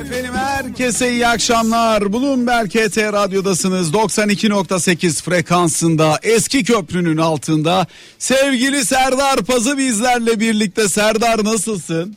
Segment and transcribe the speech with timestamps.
[0.00, 2.12] Efendim herkese iyi akşamlar.
[2.12, 3.92] Bloomberg KT Radyo'dasınız.
[3.92, 7.86] 92.8 frekansında eski köprünün altında.
[8.18, 10.88] Sevgili Serdar Pazı bizlerle birlikte.
[10.88, 12.16] Serdar nasılsın?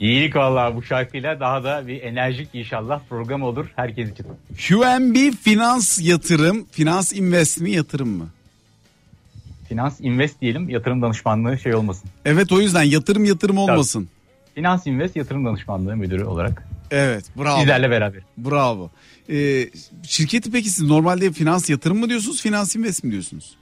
[0.00, 4.26] İyilik valla bu şarkıyla daha da bir enerjik inşallah program olur herkes için.
[4.68, 8.28] QNB Finans Yatırım, Finans Invest mi yatırım mı?
[9.68, 12.10] Finans Invest diyelim yatırım danışmanlığı şey olmasın.
[12.24, 14.08] Evet o yüzden yatırım yatırım olmasın.
[14.54, 17.58] Finans Invest yatırım danışmanlığı müdürü olarak Evet bravo.
[17.58, 18.22] sizlerle beraber.
[18.38, 18.90] Bravo.
[19.30, 19.68] Ee,
[20.02, 23.56] şirketi peki siz normalde finans yatırım mı diyorsunuz, finans invest mi diyorsunuz?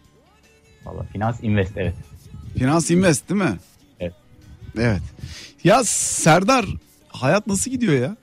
[0.85, 1.95] Valla Finans Invest evet.
[2.59, 3.57] Finans invest değil mi?
[4.01, 4.12] Evet.
[4.79, 5.02] Evet.
[5.65, 6.66] Ya Serdar
[7.09, 8.16] hayat nasıl gidiyor ya?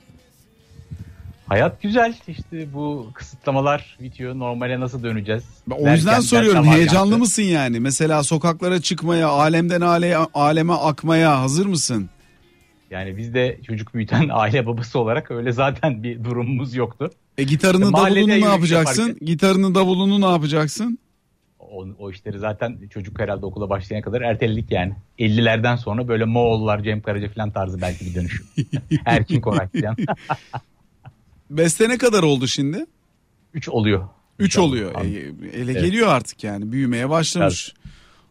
[1.48, 5.44] Hayat güzel işte bu kısıtlamalar bitiyor normale nasıl döneceğiz?
[5.68, 7.80] Ben o yüzden Derken soruyorum heyecanlı mısın yani?
[7.80, 12.10] Mesela sokaklara çıkmaya, alemden ale, aleme akmaya hazır mısın?
[12.92, 17.10] Yani biz de çocuk büyüten aile babası olarak öyle zaten bir durumumuz yoktu.
[17.38, 19.02] E gitarını Mahallede davulunu ne yapacaksın?
[19.08, 21.00] yaparken- Gitarını davulunu ne yapacaksın?
[21.60, 24.94] O, o işleri zaten çocuk herhalde okula başlayana kadar erteledik yani.
[25.20, 28.42] 50'lerden sonra böyle Moğollar, Cem Karaca falan tarzı belki bir dönüş.
[29.06, 29.96] Erkin Koray falan.
[31.50, 32.86] Beste ne kadar oldu şimdi?
[33.54, 34.08] 3 oluyor.
[34.40, 34.66] 3 İnşallah.
[34.68, 34.96] oluyor.
[34.96, 35.82] An- E, ele Evet.
[35.82, 37.74] geliyor artık yani büyümeye başlamış.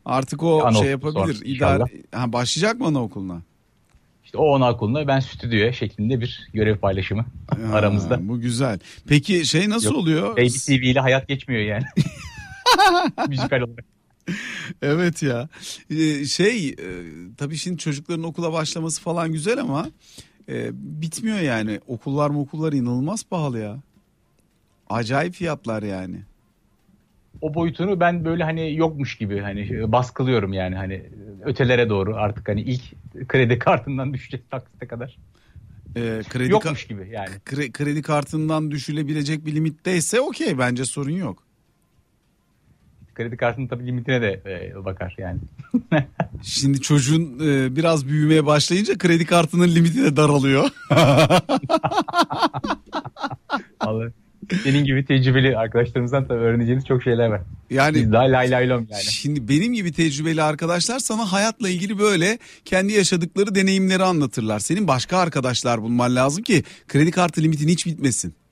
[0.04, 1.40] Artık o Anaokulu şey yapabilir.
[1.44, 1.82] İdare,
[2.14, 3.42] ha, başlayacak mı anaokuluna?
[4.34, 8.28] İşte o ona okulunda ben stüdyoya şeklinde bir görev paylaşımı Ha, aramızda.
[8.28, 8.78] Bu güzel.
[9.08, 10.36] Peki şey nasıl Yok, oluyor?
[10.36, 11.84] Baby TV ile hayat geçmiyor yani.
[13.28, 13.84] Müzikal olarak.
[14.82, 15.48] Evet ya.
[15.90, 16.74] Ee, şey e,
[17.36, 19.90] tabii şimdi çocukların okula başlaması falan güzel ama
[20.48, 21.80] e, bitmiyor yani.
[21.86, 23.78] Okullar mı okullar inanılmaz pahalı ya.
[24.90, 26.16] Acayip fiyatlar yani.
[27.40, 31.02] O boyutunu ben böyle hani yokmuş gibi hani baskılıyorum yani hani
[31.44, 32.82] ötelere doğru artık hani ilk
[33.28, 35.18] kredi kartından düşecek taksite kadar.
[35.96, 37.28] Ee, kredi, Yokmuş gibi yani.
[37.46, 41.42] kre- kredi kartından düşülebilecek bir limitteyse okey bence sorun yok.
[43.14, 45.38] Kredi kartının tabii limitine de e, bakar yani.
[46.42, 50.70] Şimdi çocuğun e, biraz büyümeye başlayınca kredi kartının limiti de daralıyor.
[53.84, 54.12] Vallahi
[54.62, 57.40] senin gibi tecrübeli arkadaşlarımızdan tabii öğreneceğiniz çok şeyler var.
[57.70, 59.02] Yani Biz daha lay lay lom yani.
[59.02, 64.58] Şimdi benim gibi tecrübeli arkadaşlar sana hayatla ilgili böyle kendi yaşadıkları deneyimleri anlatırlar.
[64.58, 68.34] Senin başka arkadaşlar bulman lazım ki kredi kartı limitin hiç bitmesin.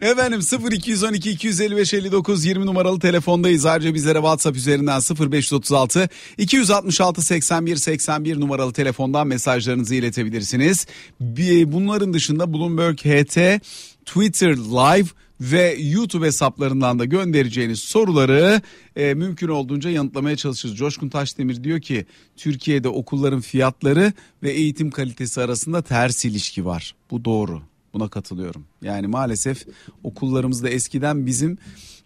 [0.00, 0.40] Efendim
[0.72, 3.66] 0212 255 59 20 numaralı telefondayız.
[3.66, 5.00] Ayrıca bizlere WhatsApp üzerinden
[5.30, 6.08] 0536
[6.38, 10.86] 266 81 81 numaralı telefondan mesajlarınızı iletebilirsiniz.
[11.20, 13.60] Bir- Bunların dışında Bloomberg HT,
[14.06, 15.08] Twitter Live
[15.40, 18.62] ve YouTube hesaplarından da göndereceğiniz soruları
[18.96, 20.76] e, mümkün olduğunca yanıtlamaya çalışırız.
[20.76, 22.06] Coşkun Taşdemir diyor ki
[22.36, 24.12] Türkiye'de okulların fiyatları
[24.42, 26.94] ve eğitim kalitesi arasında ters ilişki var.
[27.10, 27.62] Bu doğru.
[27.94, 28.64] Buna katılıyorum.
[28.82, 29.66] Yani maalesef
[30.04, 31.58] okullarımızda eskiden bizim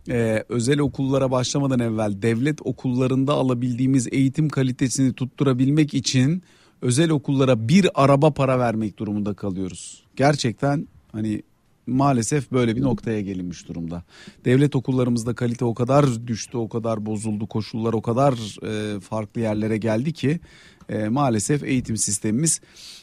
[0.08, 6.42] e, özel okullara başlamadan evvel devlet okullarında alabildiğimiz eğitim kalitesini tutturabilmek için
[6.82, 10.02] özel okullara bir araba para vermek durumunda kalıyoruz.
[10.16, 11.42] Gerçekten hani
[11.88, 14.04] maalesef böyle bir noktaya gelinmiş durumda.
[14.44, 18.32] Devlet okullarımızda kalite o kadar düştü, o kadar bozuldu, koşullar o kadar
[18.66, 20.40] e, farklı yerlere geldi ki
[20.88, 22.60] e, maalesef eğitim sistemimiz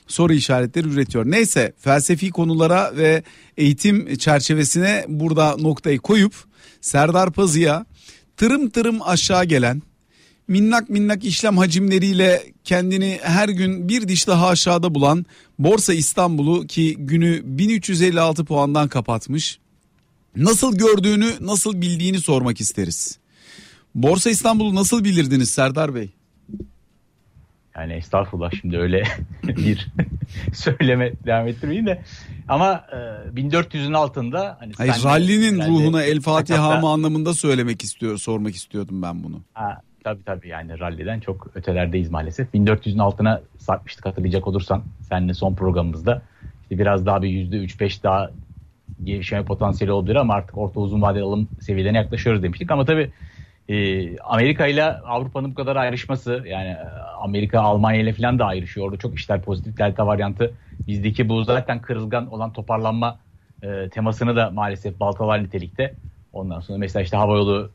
[0.08, 1.26] soru işaretleri üretiyor.
[1.26, 3.24] Neyse felsefi konulara ve
[3.58, 6.34] eğitim çerçevesine burada noktayı koyup
[6.82, 7.86] Serdar Pazı'ya
[8.38, 9.82] tırım tırım aşağı gelen
[10.48, 15.26] minnak minnak işlem hacimleriyle kendini her gün bir diş daha aşağıda bulan
[15.60, 19.60] Borsa İstanbul'u ki günü 1356 puandan kapatmış.
[20.36, 23.20] Nasıl gördüğünü, nasıl bildiğini sormak isteriz.
[23.96, 26.10] Borsa İstanbul'u nasıl bilirdiniz Serdar Bey?
[27.78, 29.04] Yani estağfurullah şimdi öyle
[29.44, 29.88] bir
[30.54, 32.02] söyleme devam ettirmeyin de.
[32.48, 32.96] Ama e,
[33.42, 39.24] 1400'ün altında hani Hayır rallinin ruhuna El Fatiha mı anlamında söylemek istiyor, sormak istiyordum ben
[39.24, 39.42] bunu.
[39.54, 42.54] Ha, tabii tabii yani ralliden çok ötelerdeyiz maalesef.
[42.54, 46.22] 1400'ün altına sarkmıştık hatırlayacak olursan seninle son programımızda.
[46.64, 48.32] İşte biraz daha bir %3-5 daha
[49.04, 52.72] gevşeme potansiyeli olabilir ama artık orta uzun vadeli alım seviyelerine yaklaşıyoruz demiştik.
[52.72, 53.12] Ama tabii
[53.70, 56.78] e, Amerika ile Avrupa'nın bu kadar ayrışması yani e,
[57.22, 58.88] Amerika Almanya ile falan da ayrışıyor.
[58.88, 60.58] Orada çok işler pozitif delta varyantı.
[60.88, 63.20] Bizdeki bu zaten kırılgan olan toparlanma
[63.62, 65.98] e, temasını da maalesef baltalar nitelikte.
[66.34, 67.72] Ondan sonra mesela işte havayolu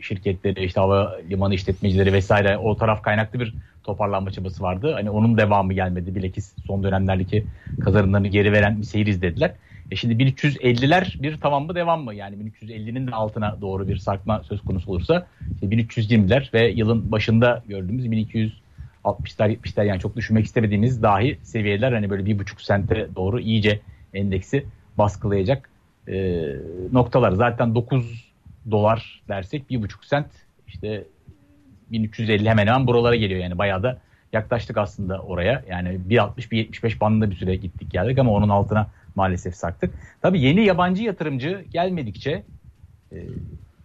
[0.00, 4.92] şirketleri, işte hava limanı işletmecileri vesaire o taraf kaynaklı bir toparlanma çabası vardı.
[4.92, 6.14] Hani onun devamı gelmedi.
[6.14, 7.44] Bilakis son dönemlerdeki
[7.78, 9.54] kazanımlarını geri veren bir seyir izlediler.
[9.90, 12.14] E şimdi 1350'ler bir tamam mı devam mı?
[12.14, 17.62] Yani 1350'nin de altına doğru bir sarkma söz konusu olursa işte 1320'ler ve yılın başında
[17.68, 18.06] gördüğümüz
[19.04, 23.80] 60'lar 70'ler yani çok düşünmek istemediğimiz dahi seviyeler hani böyle bir buçuk sente doğru iyice
[24.14, 24.66] endeksi
[24.98, 25.70] baskılayacak
[26.08, 26.44] e,
[26.92, 27.32] noktalar.
[27.32, 28.23] Zaten 9
[28.70, 30.26] dolar dersek bir buçuk sent
[30.66, 31.04] işte
[31.90, 33.98] 1350 hemen hemen buralara geliyor yani bayağı da
[34.32, 35.64] yaklaştık aslında oraya.
[35.70, 39.94] Yani 1.60-1.75 bandında bir süre gittik geldik ama onun altına maalesef sarktık.
[40.22, 42.42] Tabii yeni yabancı yatırımcı gelmedikçe
[43.12, 43.16] e,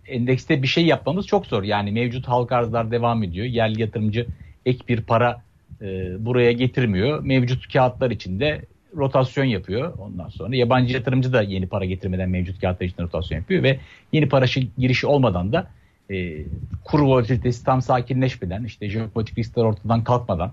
[0.07, 1.63] endekste bir şey yapmamız çok zor.
[1.63, 3.45] Yani mevcut halka arzlar devam ediyor.
[3.45, 4.27] Yerli yatırımcı
[4.65, 5.41] ek bir para
[5.81, 5.85] e,
[6.25, 7.23] buraya getirmiyor.
[7.23, 8.61] Mevcut kağıtlar içinde
[8.95, 9.93] rotasyon yapıyor.
[9.97, 13.79] Ondan sonra yabancı yatırımcı da yeni para getirmeden mevcut kağıtlar içinde rotasyon yapıyor ve
[14.11, 14.45] yeni para
[14.77, 15.67] girişi olmadan da
[16.11, 16.45] e,
[16.85, 20.51] kur volatilitesi tam sakinleşmeden işte jeopolitik riskler ortadan kalkmadan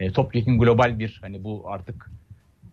[0.00, 2.10] e, topyekun global bir hani bu artık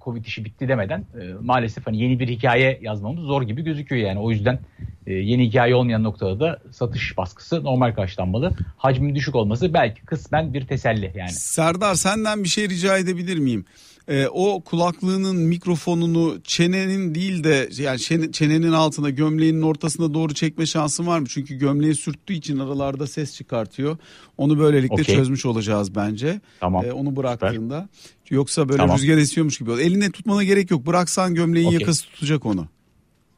[0.03, 4.19] Covid işi bitti demeden e, maalesef hani yeni bir hikaye yazmamız zor gibi gözüküyor yani.
[4.19, 4.59] O yüzden
[5.07, 8.53] e, yeni hikaye olmayan noktada da satış baskısı normal karşılanmalı.
[8.77, 11.31] Hacmin düşük olması belki kısmen bir teselli yani.
[11.31, 13.65] Serdar senden bir şey rica edebilir miyim?
[14.11, 17.99] E, o kulaklığının mikrofonunu çenenin değil de yani
[18.31, 21.27] çenenin altına gömleğinin ortasına doğru çekme şansın var mı?
[21.29, 23.97] Çünkü gömleği sürttüğü için aralarda ses çıkartıyor.
[24.37, 25.15] Onu böylelikle okay.
[25.15, 26.41] çözmüş olacağız bence.
[26.59, 26.85] Tamam.
[26.85, 27.89] E, onu bıraktığında.
[27.91, 28.35] Süper.
[28.35, 28.97] Yoksa böyle tamam.
[28.97, 29.71] rüzgar esiyormuş gibi.
[29.71, 30.85] Eline tutmana gerek yok.
[30.85, 31.79] Bıraksan gömleğin okay.
[31.79, 32.67] yakası tutacak onu.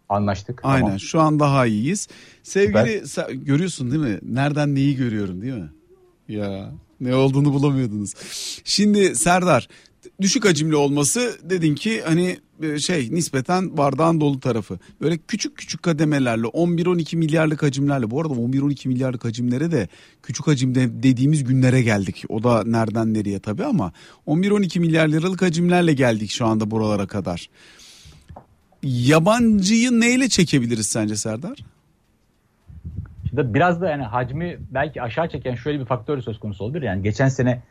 [0.09, 0.59] Anlaştık.
[0.63, 0.99] Aynen tamam.
[0.99, 2.07] şu an daha iyiyiz.
[2.43, 4.19] Sevgili sen, görüyorsun değil mi?
[4.23, 5.69] Nereden neyi görüyorum değil mi?
[6.27, 8.13] Ya ne olduğunu bulamıyordunuz.
[8.63, 9.67] Şimdi Serdar
[10.23, 14.79] düşük hacimli olması dedin ki hani e, şey nispeten bardağın dolu tarafı.
[15.01, 19.87] Böyle küçük küçük kademelerle 11-12 milyarlık hacimlerle bu arada 11-12 milyarlık hacimlere de
[20.23, 22.23] küçük hacimde dediğimiz günlere geldik.
[22.29, 23.91] O da nereden nereye tabii ama
[24.27, 27.49] 11-12 milyar liralık hacimlerle geldik şu anda buralara kadar.
[28.83, 31.57] Yabancıyı neyle çekebiliriz sence Serdar?
[33.29, 36.81] Şimdi biraz da yani hacmi belki aşağı çeken şöyle bir faktör söz konusu olabilir.
[36.81, 37.61] Yani geçen sene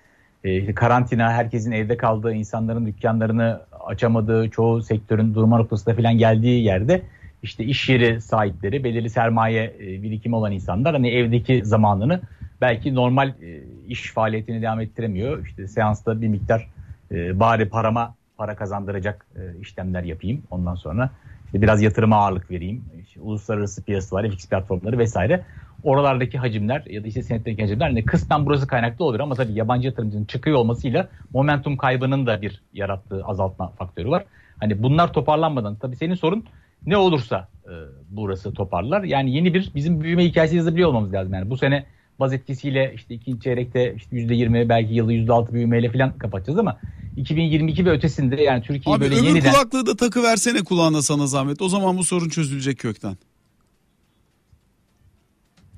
[0.45, 7.03] e, karantina, herkesin evde kaldığı, insanların dükkanlarını açamadığı, çoğu sektörün durma noktasında falan geldiği yerde
[7.43, 12.21] işte iş yeri sahipleri, belirli sermaye e, birikimi olan insanlar hani evdeki zamanını
[12.61, 15.47] belki normal e, iş faaliyetini devam ettiremiyor.
[15.47, 16.69] İşte seansta bir miktar
[17.11, 20.43] e, bari parama para kazandıracak e, işlemler yapayım.
[20.51, 21.11] Ondan sonra
[21.55, 22.85] biraz yatırıma ağırlık vereyim.
[23.03, 25.45] İşte uluslararası piyasalar, FX platformları vesaire
[25.85, 29.87] oralardaki hacimler ya da işte senetteki hacimler hani kısmen burası kaynaklı olur ama tabii yabancı
[29.87, 34.25] yatırımcının çıkıyor olmasıyla momentum kaybının da bir yarattığı azaltma faktörü var.
[34.61, 36.45] Hani bunlar toparlanmadan tabii senin sorun
[36.87, 37.73] ne olursa e,
[38.11, 39.03] burası toparlar.
[39.03, 41.35] Yani yeni bir bizim büyüme hikayesi yazabiliyor olmamız lazım.
[41.35, 41.85] Yani bu sene
[42.21, 46.81] baz etkisiyle işte ikinci çeyrekte işte %20 belki yılı %6 büyümeyle falan kapatacağız ama
[47.17, 49.53] 2022 ve ötesinde yani Türkiye böyle öbür yeniden...
[49.53, 51.63] kulaklığı da takı versene kulağına sana zahmet.
[51.63, 53.17] O zaman bu sorun çözülecek kökten.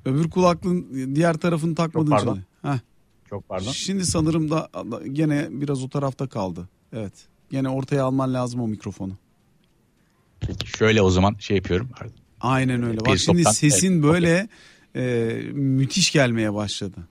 [0.05, 2.39] Öbür kulaklığın diğer tarafını takmadın Çok pardon.
[2.61, 2.79] Heh.
[3.29, 3.71] Çok pardon.
[3.71, 4.69] Şimdi sanırım da
[5.11, 6.69] gene biraz o tarafta kaldı.
[6.93, 7.13] Evet.
[7.51, 9.17] Gene ortaya alman lazım o mikrofonu.
[10.39, 11.89] Peki şöyle o zaman şey yapıyorum.
[12.41, 12.99] Aynen öyle.
[13.05, 14.03] Bak şimdi sesin evet.
[14.03, 14.47] böyle
[14.95, 17.07] e, müthiş gelmeye başladı.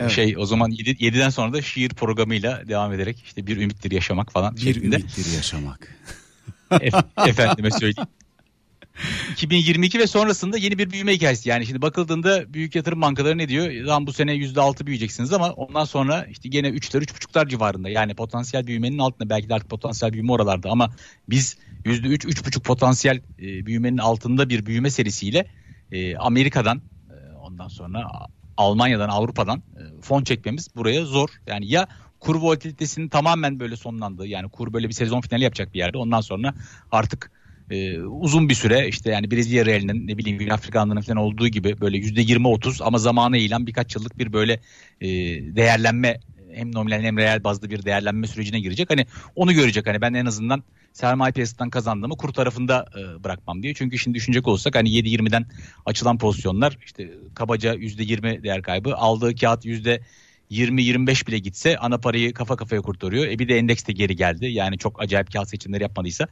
[0.00, 0.10] Evet.
[0.10, 4.32] Şey o zaman 7, 7'den sonra da şiir programıyla devam ederek işte bir ümittir yaşamak
[4.32, 4.96] falan bir şeklinde.
[4.96, 5.96] Bir ümittir yaşamak.
[7.26, 8.08] efendime söyleyeyim.
[9.32, 11.48] 2022 ve sonrasında yeni bir büyüme hikayesi.
[11.48, 13.70] Yani şimdi bakıldığında büyük yatırım bankaları ne diyor?
[13.70, 17.88] Lan bu sene %6 büyüyeceksiniz ama ondan sonra işte gene 3'ler 3,5'lar civarında.
[17.88, 20.90] Yani potansiyel büyümenin altında belki de artık potansiyel büyüme oralarda ama
[21.28, 25.46] biz %3 3,5 potansiyel e, büyümenin altında bir büyüme serisiyle
[25.92, 28.10] e, Amerika'dan e, ondan sonra
[28.56, 29.62] Almanya'dan Avrupa'dan
[30.02, 31.28] fon çekmemiz buraya zor.
[31.46, 31.88] Yani ya
[32.20, 36.20] kur volatilitesinin tamamen böyle sonlandığı yani kur böyle bir sezon finali yapacak bir yerde ondan
[36.20, 36.54] sonra
[36.92, 37.30] artık
[37.70, 41.80] e, uzun bir süre işte yani Brezilya realinin ne bileyim Güney Afrika falan olduğu gibi
[41.80, 44.52] böyle yüzde 20-30 ama zamana eğilen birkaç yıllık bir böyle
[45.00, 45.08] e,
[45.56, 46.20] değerlenme
[46.54, 48.90] hem nominal hem reel bazda bir değerlenme sürecine girecek.
[48.90, 49.06] Hani
[49.36, 53.74] onu görecek hani ben en azından sermaye piyasasından kazandığımı kur tarafında e, bırakmam diye.
[53.74, 55.46] Çünkü şimdi düşünecek olsak hani 7-20'den
[55.86, 59.64] açılan pozisyonlar işte kabaca %20 değer kaybı aldığı kağıt
[60.50, 63.26] 20-25 bile gitse ana parayı kafa kafaya kurtarıyor.
[63.26, 64.46] E bir de endeks de geri geldi.
[64.46, 66.26] Yani çok acayip kağıt seçimleri yapmadıysa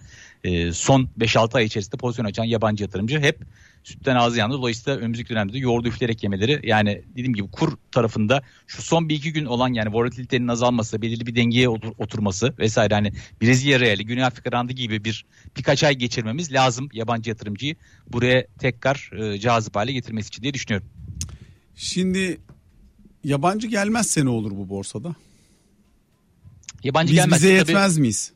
[0.45, 3.41] e, son 5-6 ay içerisinde pozisyon açan yabancı yatırımcı hep
[3.85, 4.55] sütten ağzı yandı.
[4.55, 9.15] Dolayısıyla önümüzdeki dönemde de yoğurdu üfleyerek yemeleri yani dediğim gibi kur tarafında şu son bir
[9.15, 14.07] iki gün olan yani volatilitenin azalması, belirli bir dengeye otur, oturması vesaire hani Brezilya reali,
[14.07, 15.25] Güney Afrika randı gibi bir
[15.57, 17.77] birkaç ay geçirmemiz lazım yabancı yatırımcıyı
[18.13, 20.89] buraya tekrar e, cazip hale getirmesi için diye düşünüyorum.
[21.75, 22.41] Şimdi
[23.25, 25.15] Yabancı gelmezse ne olur bu borsada?
[26.85, 28.33] Yabancı Biz gelmezse bize yetmez tabii, miyiz?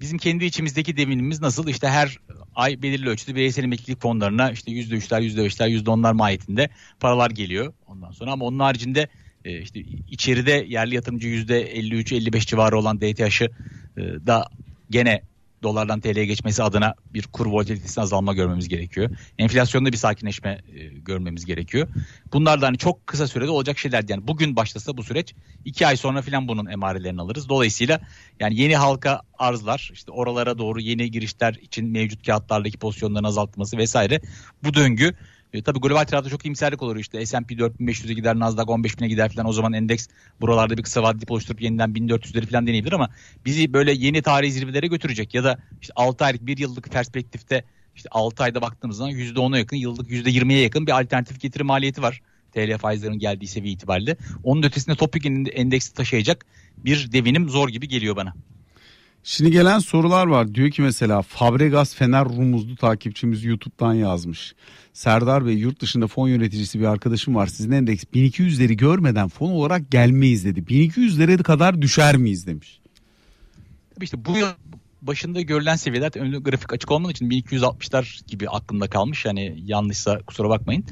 [0.00, 1.68] Bizim kendi içimizdeki devinimimiz nasıl?
[1.68, 2.18] İşte her
[2.54, 6.68] ay belirli ölçüde bireysel emeklilik fonlarına işte %3'ler, %5'ler, %10'lar mahiyetinde
[7.00, 8.32] paralar geliyor ondan sonra.
[8.32, 9.08] Ama onun haricinde
[9.44, 13.48] e, işte içeride yerli yatırımcı %53-55 civarı olan DTH'ı
[13.96, 14.48] e, da
[14.90, 15.22] gene
[15.62, 19.10] dolardan TL'ye geçmesi adına bir kur volatilitesine azalma görmemiz gerekiyor.
[19.38, 21.88] Enflasyonda bir sakinleşme e, görmemiz gerekiyor.
[22.32, 24.04] Bunlar da hani çok kısa sürede olacak şeyler.
[24.08, 27.48] Yani bugün başlasa bu süreç iki ay sonra filan bunun emarelerini alırız.
[27.48, 28.00] Dolayısıyla
[28.40, 34.20] yani yeni halka arzlar işte oralara doğru yeni girişler için mevcut kağıtlardaki pozisyonların azaltması vesaire
[34.64, 35.14] bu döngü
[35.52, 39.48] e, tabii global tarafta çok iyimserlik olur işte S&P 4500'e gider Nasdaq 15000'e gider falan
[39.48, 40.08] o zaman endeks
[40.40, 43.10] buralarda bir kısa vadeli oluşturup yeniden 1400'leri falan deneyebilir ama
[43.44, 47.64] bizi böyle yeni tarihi zirvelere götürecek ya da işte 6 aylık 1 yıllık perspektifte
[47.96, 52.22] işte 6 ayda baktığımız zaman %10'a yakın yıllık %20'ye yakın bir alternatif getiri maliyeti var.
[52.52, 54.16] TL faizlerinin geldiği seviye itibariyle.
[54.42, 56.46] Onun ötesinde topik endeksi taşıyacak
[56.84, 58.34] bir devinim zor gibi geliyor bana.
[59.24, 60.54] Şimdi gelen sorular var.
[60.54, 64.54] Diyor ki mesela Fabregas Fener Rumuzlu takipçimiz YouTube'dan yazmış.
[64.92, 67.46] Serdar Bey yurt dışında fon yöneticisi bir arkadaşım var.
[67.46, 70.60] Sizin endeks 1200'leri görmeden fon olarak gelmeyiz dedi.
[70.60, 72.80] 1200'lere kadar düşer miyiz demiş.
[73.94, 74.48] Tabii işte bu yıl
[75.02, 79.24] başında görülen seviyeler önlü grafik açık olmadığı için 1260'lar gibi aklımda kalmış.
[79.24, 80.84] Yani yanlışsa kusura bakmayın.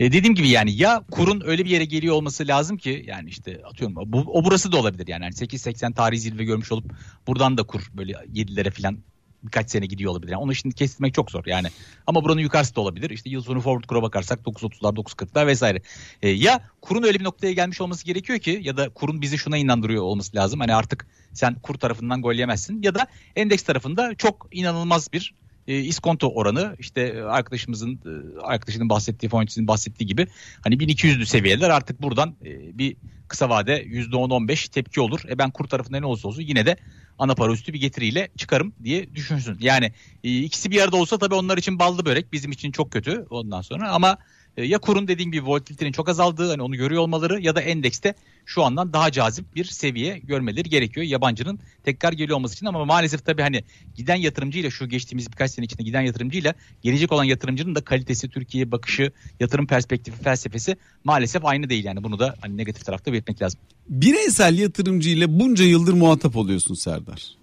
[0.00, 3.60] E, dediğim gibi yani ya kurun öyle bir yere geliyor olması lazım ki yani işte
[3.64, 6.92] atıyorum bu, o burası da olabilir yani, yani 8.80 tarihi zirve görmüş olup
[7.26, 8.98] buradan da kur böyle 7'lere falan
[9.42, 10.32] birkaç sene gidiyor olabilir.
[10.32, 11.68] Yani onu şimdi kestirmek çok zor yani.
[12.06, 13.10] Ama buranın yukarısı da olabilir.
[13.10, 15.82] İşte yıl sonu forward kura bakarsak 9.30'lar 9.40'lar vesaire.
[16.22, 19.56] E, ya kurun öyle bir noktaya gelmiş olması gerekiyor ki ya da kurun bizi şuna
[19.56, 20.60] inandırıyor olması lazım.
[20.60, 25.34] Hani artık sen kur tarafından gol yemezsin ya da endeks tarafında çok inanılmaz bir
[25.68, 30.26] e, iskonto oranı işte e, arkadaşımızın e, arkadaşının bahsettiği fonçisinin bahsettiği gibi
[30.60, 32.96] hani 1200'lü seviyeler artık buradan e, bir
[33.28, 35.20] kısa vade %10-15 tepki olur.
[35.28, 36.76] E ben kur tarafında ne olursa olsun yine de
[37.18, 39.56] ana para üstü bir getiriyle çıkarım diye düşünsün.
[39.60, 39.92] Yani
[40.24, 43.62] e, ikisi bir arada olsa tabii onlar için ballı börek bizim için çok kötü ondan
[43.62, 44.18] sonra ama
[44.64, 48.14] ya kurun dediğim gibi volatilitenin çok azaldığı hani onu görüyor olmaları ya da endekste
[48.46, 53.26] şu andan daha cazip bir seviye görmeleri gerekiyor yabancının tekrar geliyor olması için ama maalesef
[53.26, 57.80] tabii hani giden yatırımcıyla şu geçtiğimiz birkaç sene içinde giden yatırımcıyla gelecek olan yatırımcının da
[57.80, 63.12] kalitesi, Türkiye bakışı, yatırım perspektifi, felsefesi maalesef aynı değil yani bunu da hani negatif tarafta
[63.12, 63.60] belirtmek lazım.
[63.88, 67.38] Bireysel yatırımcı bunca yıldır muhatap oluyorsun Serdar.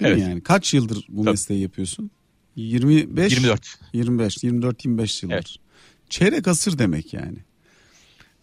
[0.00, 0.22] Değil evet.
[0.22, 1.30] Yani kaç yıldır bu Tabii.
[1.30, 2.10] mesleği yapıyorsun?
[2.56, 5.34] 25 24 25 24 25 yıldır.
[5.34, 5.63] Evet.
[6.14, 7.38] Çeyrek asır demek yani.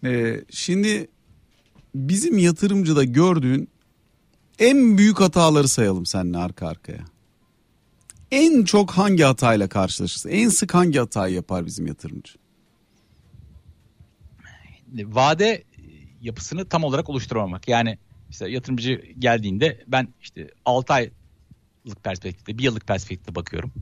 [0.06, 1.08] Ee, şimdi
[1.96, 3.70] bizim yatırımcıda gördüğün
[4.60, 7.06] en büyük hataları sayalım seninle arka arkaya.
[8.32, 10.30] En çok hangi hatayla karşılaşırsın?
[10.30, 12.34] En sık hangi hatayı yapar bizim yatırımcı?
[14.94, 15.64] Vade
[16.22, 17.68] yapısını tam olarak oluşturamamak.
[17.68, 17.98] Yani
[18.30, 21.14] işte yatırımcı geldiğinde ben işte 6 aylık
[22.04, 23.74] perspektifte, bir yıllık perspektifte bakıyorum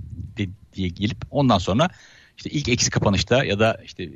[0.75, 1.89] diye gelip ondan sonra
[2.39, 4.09] işte ilk eksi kapanışta ya da işte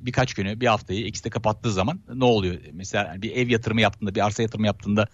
[0.00, 2.60] birkaç günü bir haftayı ekside kapattığı zaman ne oluyor?
[2.72, 5.06] Mesela bir ev yatırımı yaptığında bir arsa yatırımı yaptığında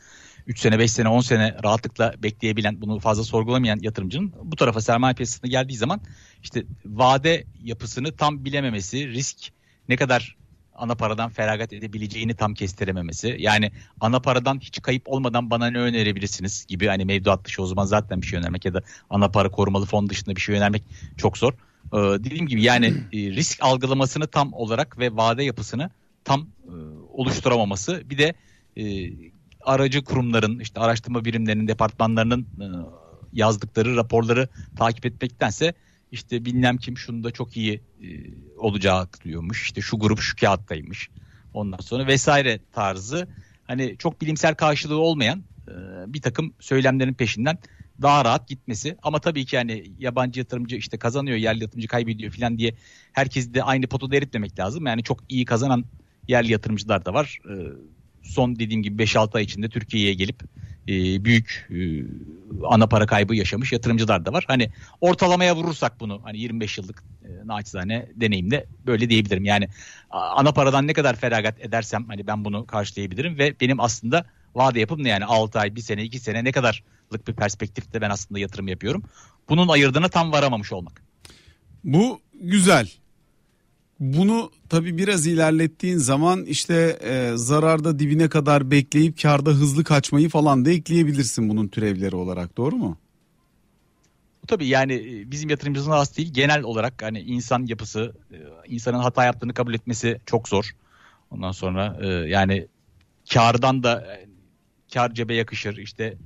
[0.46, 5.14] 3 sene 5 sene 10 sene rahatlıkla bekleyebilen bunu fazla sorgulamayan yatırımcının bu tarafa sermaye
[5.14, 6.00] piyasasına geldiği zaman
[6.42, 9.48] işte vade yapısını tam bilememesi risk
[9.88, 10.36] ne kadar
[10.74, 13.36] ana paradan feragat edebileceğini tam kestirememesi.
[13.38, 17.84] Yani ana paradan hiç kayıp olmadan bana ne önerebilirsiniz gibi hani mevduat dışı o zaman
[17.84, 20.84] zaten bir şey önermek ya da ana para korumalı fon dışında bir şey önermek
[21.16, 21.52] çok zor.
[21.92, 25.90] Ee, dediğim gibi yani e, risk algılamasını tam olarak ve vade yapısını
[26.24, 26.72] tam e,
[27.12, 28.02] oluşturamaması.
[28.10, 28.34] Bir de
[28.76, 29.12] e,
[29.60, 32.46] aracı kurumların işte araştırma birimlerinin departmanlarının
[33.32, 35.74] yazdıkları raporları takip etmektense
[36.12, 37.82] işte bilmem kim şunu da çok iyi
[38.58, 39.62] olacağı diyormuş.
[39.62, 41.08] İşte şu grup şu kağıttaymış.
[41.54, 43.28] Ondan sonra vesaire tarzı.
[43.64, 45.42] Hani çok bilimsel karşılığı olmayan
[46.06, 47.58] bir takım söylemlerin peşinden
[48.02, 48.96] daha rahat gitmesi.
[49.02, 52.74] Ama tabii ki yani yabancı yatırımcı işte kazanıyor, yerli yatırımcı kaybediyor falan diye
[53.12, 54.86] herkes de aynı potada eritmemek lazım.
[54.86, 55.84] Yani çok iyi kazanan
[56.28, 57.38] yerli yatırımcılar da var.
[57.50, 57.52] Ee,
[58.22, 60.42] son dediğim gibi 5-6 ay içinde Türkiye'ye gelip
[60.88, 62.04] e, büyük e,
[62.66, 64.44] ana para kaybı yaşamış yatırımcılar da var.
[64.48, 64.70] Hani
[65.00, 69.44] ortalamaya vurursak bunu hani 25 yıllık e, naçizane deneyimle böyle diyebilirim.
[69.44, 69.68] Yani
[70.10, 74.98] ana paradan ne kadar feragat edersem hani ben bunu karşılayabilirim ve benim aslında vade yapıp
[74.98, 78.68] ne yani 6 ay, 1 sene, 2 sene ne kadarlık bir perspektifte ben aslında yatırım
[78.68, 79.02] yapıyorum.
[79.48, 81.02] Bunun ayırdığına tam varamamış olmak.
[81.84, 82.90] Bu güzel.
[84.00, 90.64] Bunu tabii biraz ilerlettiğin zaman işte e, zararda dibine kadar bekleyip karda hızlı kaçmayı falan
[90.64, 92.98] da ekleyebilirsin bunun türevleri olarak doğru mu?
[94.42, 98.98] Bu tabii yani e, bizim yatırımcımızın az değil genel olarak hani insan yapısı e, insanın
[98.98, 100.70] hata yaptığını kabul etmesi çok zor.
[101.30, 102.66] Ondan sonra e, yani
[103.32, 104.18] kardan da
[104.94, 106.16] kar cebe yakışır işte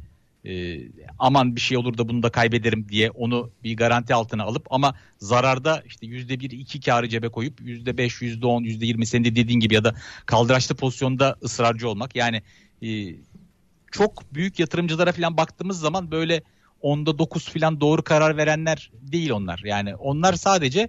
[0.44, 0.78] e,
[1.18, 4.94] aman bir şey olur da bunu da kaybederim diye onu bir garanti altına alıp ama
[5.18, 9.24] zararda işte yüzde bir iki karı cebe koyup yüzde beş yüzde on yüzde yirmi senin
[9.24, 9.94] de dediğin gibi ya da
[10.26, 12.16] kaldıraçlı pozisyonda ısrarcı olmak.
[12.16, 12.42] Yani
[12.82, 12.88] e,
[13.92, 16.42] çok büyük yatırımcılara falan baktığımız zaman böyle
[16.80, 19.62] onda dokuz falan doğru karar verenler değil onlar.
[19.64, 20.88] Yani onlar sadece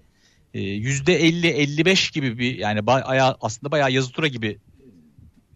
[0.53, 4.57] e, yüzde elli elli beş gibi bir yani bayağı, aslında bayağı yazı tura gibi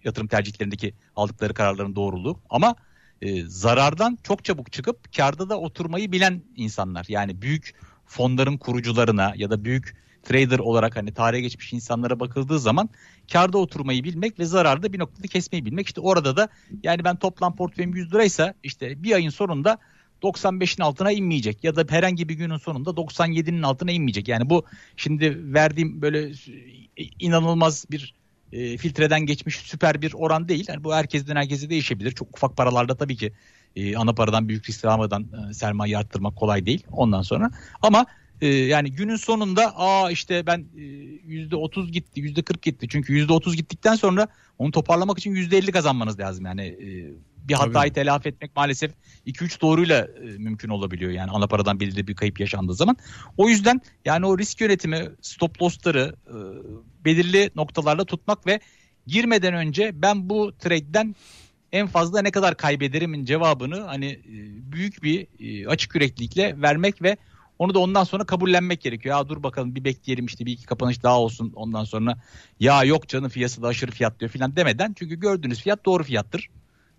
[0.04, 2.76] yatırım tercihlerindeki aldıkları kararların doğruluğu ama
[3.22, 7.06] e, zarardan çok çabuk çıkıp karda da oturmayı bilen insanlar.
[7.10, 12.90] Yani büyük fonların kurucularına ya da büyük trader olarak hani tarihe geçmiş insanlara bakıldığı zaman
[13.32, 15.88] karda oturmayı bilmek ve zararda bir noktada kesmeyi bilmek.
[15.88, 16.50] İşte orada da
[16.84, 19.78] yani ben toplam portföyüm 100 liraysa işte bir ayın sonunda
[20.24, 24.28] 95'in altına inmeyecek ya da herhangi bir günün sonunda 97'nin altına inmeyecek.
[24.28, 24.66] Yani bu
[24.98, 26.32] şimdi verdiğim böyle
[27.20, 28.14] inanılmaz bir
[28.52, 30.66] e, filtreden geçmiş süper bir oran değil.
[30.68, 32.12] Yani bu herkesten herkese değişebilir.
[32.12, 33.34] Çok ufak paralarda tabii ki
[33.76, 37.52] e, ana paradan büyük risk almadan e, sermaye arttırmak kolay değil ondan sonra.
[37.82, 38.06] Ama
[38.42, 40.82] e, yani günün sonunda aa işte ben e,
[41.26, 42.88] yüzde otuz gitti yüzde kırk gitti.
[42.90, 44.28] Çünkü yüzde otuz gittikten sonra
[44.58, 46.46] onu toparlamak için yüzde elli kazanmanız lazım.
[46.46, 46.88] Yani e,
[47.48, 48.92] bir hatayı telafi etmek maalesef
[49.28, 51.12] 2-3 doğruyla e, mümkün olabiliyor.
[51.12, 52.98] Yani ana paradan belirli bir kayıp yaşandığı zaman.
[53.38, 56.36] O yüzden yani o risk yönetimi, stop loss'ları e,
[57.06, 58.60] belirli noktalarla tutmak ve
[59.08, 61.16] girmeden önce ben bu trade'den
[61.72, 64.36] en fazla ne kadar kaybederimin cevabını hani e,
[64.72, 65.28] büyük bir
[65.68, 67.18] açık yüreklilikle vermek ve
[67.60, 69.18] onu da ondan sonra kabullenmek gerekiyor.
[69.18, 72.18] Ya dur bakalım bir bekleyelim işte bir iki kapanış daha olsun ondan sonra
[72.60, 76.50] ya yok canım fiyatı da aşırı fiyat diyor filan demeden çünkü gördüğünüz fiyat doğru fiyattır.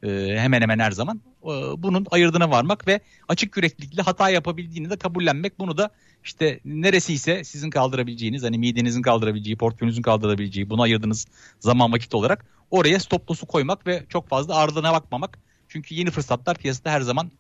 [0.03, 4.97] Ee, hemen hemen her zaman ee, bunun ayırdığına varmak ve açık yüreklilikle hata yapabildiğini de
[4.97, 5.91] kabullenmek bunu da
[6.25, 11.27] işte neresi ise sizin kaldırabileceğiniz hani midenizin kaldırabileceği portföyünüzün kaldırabileceği bunu ayırdığınız
[11.61, 16.59] zaman vakit olarak oraya stop loss'u koymak ve çok fazla ardına bakmamak çünkü yeni fırsatlar
[16.59, 17.31] piyasada her zaman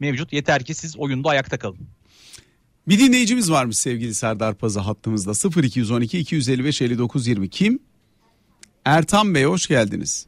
[0.00, 1.78] mevcut yeter ki siz oyunda ayakta kalın.
[2.88, 7.78] Bir dinleyicimiz varmış sevgili Serdar Pazı hattımızda 0212 255 59 20 kim?
[8.84, 10.26] Ertan Bey hoş geldiniz.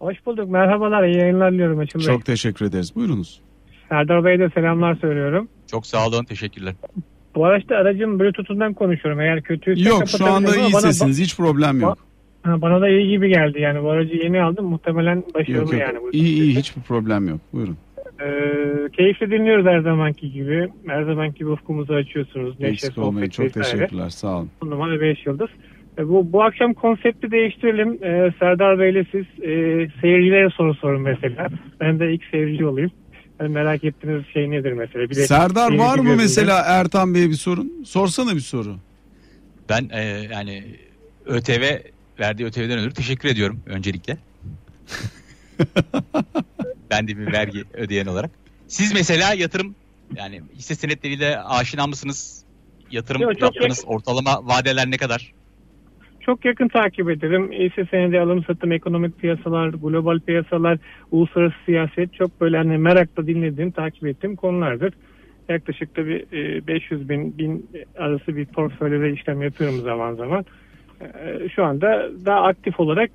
[0.00, 0.50] Hoş bulduk.
[0.50, 1.04] Merhabalar.
[1.04, 2.06] İyi yayınlar diliyorum Açıl Bey.
[2.06, 2.96] Çok teşekkür ederiz.
[2.96, 3.40] Buyurunuz.
[3.88, 5.48] Serdar Bey'e de selamlar söylüyorum.
[5.70, 6.24] Çok sağ olun.
[6.24, 6.74] Teşekkürler.
[7.34, 9.20] Bu araçta aracın Bluetooth'undan konuşuyorum.
[9.20, 11.20] Eğer kötüyse Yok şu anda iyi sesiniz.
[11.20, 11.98] Hiç problem yok.
[12.42, 13.60] Ha, bana da iyi gibi geldi.
[13.60, 14.66] Yani bu aracı yeni aldım.
[14.66, 15.80] Muhtemelen başarılı yok, yok.
[15.80, 15.98] yani.
[16.02, 16.56] Bu iyi iyi.
[16.56, 17.40] Hiçbir problem yok.
[17.52, 17.76] Buyurun.
[18.20, 20.68] Ee, keyifle dinliyoruz her zamanki gibi.
[20.86, 22.60] Her zamanki gibi ufkumuzu açıyorsunuz.
[22.60, 24.08] Neşe, sohbet Çok teşekkürler.
[24.08, 24.50] Sağ olun.
[24.62, 25.48] Numara 5 yıldız.
[25.98, 28.04] E, bu, bu akşam konsepti değiştirelim.
[28.04, 29.52] Ee, Serdar Bey'le siz e,
[30.00, 31.48] seyircilere soru sorun mesela.
[31.80, 32.90] Ben de ilk seyirci olayım.
[33.40, 35.10] Yani merak ettiğiniz şey nedir mesela?
[35.10, 37.84] Bir de Serdar var mı mesela Ertan Bey'e bir sorun?
[37.86, 38.76] Sorsana bir soru.
[39.68, 40.64] Ben e, yani
[41.26, 41.78] ÖTV
[42.20, 44.16] verdiği ÖTV'den ötürü teşekkür ediyorum öncelikle.
[46.90, 48.30] ben de bir vergi ödeyen olarak.
[48.68, 49.74] Siz mesela yatırım
[50.16, 52.44] yani hisse senetleriyle aşina mısınız?
[52.90, 53.84] Yatırım Yok, yaptınız.
[53.86, 55.32] Ortalama vadeler ne kadar?
[56.30, 57.52] Çok yakın takip ederim.
[57.52, 60.78] Hisse senedi alım satım, ekonomik piyasalar, global piyasalar,
[61.10, 64.94] uluslararası siyaset çok böyle hani merakla dinlediğim, takip ettiğim konulardır.
[65.48, 66.26] Yaklaşık da bir
[66.66, 67.66] 500 bin, bin
[67.98, 70.44] arası bir portföyde işlem yapıyorum zaman zaman.
[71.00, 73.10] E, şu anda daha aktif olarak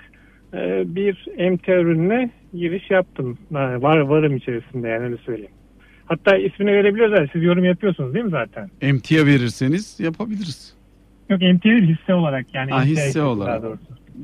[0.53, 3.37] e, bir emtia ürününe giriş yaptım.
[3.51, 5.51] var varım içerisinde yani öyle söyleyeyim.
[6.05, 7.29] Hatta ismini verebiliyoruz.
[7.33, 8.69] Siz yorum yapıyorsunuz değil mi zaten?
[8.81, 10.74] Emtia verirseniz yapabiliriz.
[11.29, 12.71] Yok emtia hisse olarak yani.
[12.71, 13.63] Ha, hisse olarak.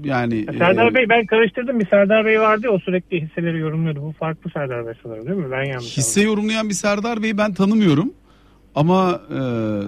[0.03, 4.01] Yani Serdar e, Bey ben karıştırdım bir Serdar Bey vardı o sürekli hisseleri yorumluyordu.
[4.01, 5.51] Bu farklı Serdar Bey sanırım değil mi?
[5.51, 6.33] Ben yanlış Hisse anladım.
[6.33, 8.13] yorumlayan bir Serdar Bey'i ben tanımıyorum.
[8.75, 9.39] Ama e,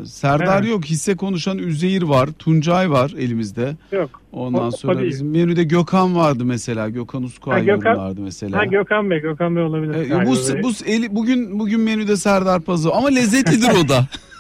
[0.06, 0.69] Serdar evet.
[0.69, 0.86] yok.
[0.86, 2.30] Hisse konuşan Üzeyir var.
[2.39, 3.76] Tuncay var elimizde.
[3.91, 4.21] Yok.
[4.32, 6.89] Ondan o, sonra o bizim menüde Gökhan vardı mesela.
[6.89, 8.58] Gökhan Uskay Gökhan, vardı mesela.
[8.58, 10.12] Ha Gökhan Bey, Gökhan Bey olabilir.
[10.12, 14.08] E, bu, bu eli, bugün bugün menüde Serdar Pazı ama lezzetlidir o da.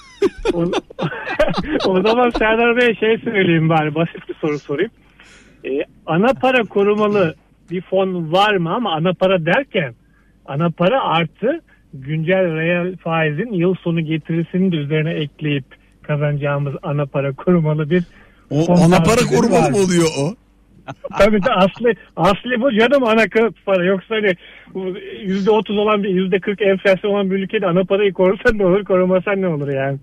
[0.53, 0.65] o,
[1.91, 4.91] o zaman Serdar Bey'e şey söyleyeyim bari basit bir soru sorayım.
[5.65, 7.35] Ee, ana para korumalı
[7.71, 9.93] bir fon var mı ama ana para derken
[10.45, 11.61] ana para artı
[11.93, 15.65] güncel reel faizin yıl sonu getirisini de üzerine ekleyip
[16.01, 18.03] kazanacağımız ana para korumalı bir
[18.49, 20.35] o ana para korumalı mı oluyor o?
[21.17, 23.25] Tabii de aslı, aslı bu canım ana
[23.65, 23.85] para.
[23.85, 24.33] Yoksa hani
[25.23, 28.83] yüzde otuz olan bir yüzde kırk enflasyon olan bir ülkede ana parayı korusan ne olur
[28.83, 29.97] korumasan ne olur yani.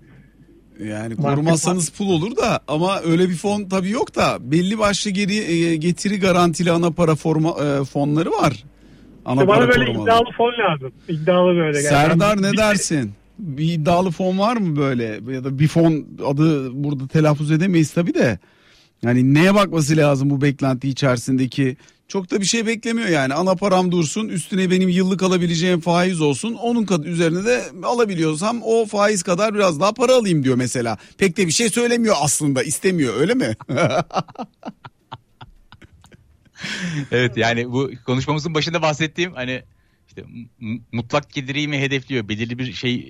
[0.88, 5.36] Yani korumazsanız pul olur da ama öyle bir fon tabii yok da belli başlı geri
[5.36, 8.64] e, getiri garantili ana para forma, e, fonları var.
[9.24, 10.02] Ana işte bana böyle korumalı.
[10.02, 10.92] iddialı fon lazım.
[11.08, 11.82] İddialı böyle.
[11.82, 12.42] Serdar yani.
[12.42, 13.12] ne dersin?
[13.38, 18.14] Bir iddialı fon var mı böyle ya da bir fon adı burada telaffuz edemeyiz tabii
[18.14, 18.38] de.
[19.02, 21.76] Yani neye bakması lazım bu beklenti içerisindeki
[22.10, 23.34] Çok da bir şey beklemiyor yani.
[23.34, 26.54] Ana param dursun üstüne benim yıllık alabileceğim faiz olsun.
[26.54, 30.98] Onun kadar üzerine de alabiliyorsam o faiz kadar biraz daha para alayım diyor mesela.
[31.18, 33.56] Pek de bir şey söylemiyor aslında istemiyor öyle mi?
[37.12, 39.62] evet yani bu konuşmamızın başında bahsettiğim hani
[40.08, 40.24] işte
[40.92, 43.02] mutlak geliri mi hedefliyor belirli bir şey e,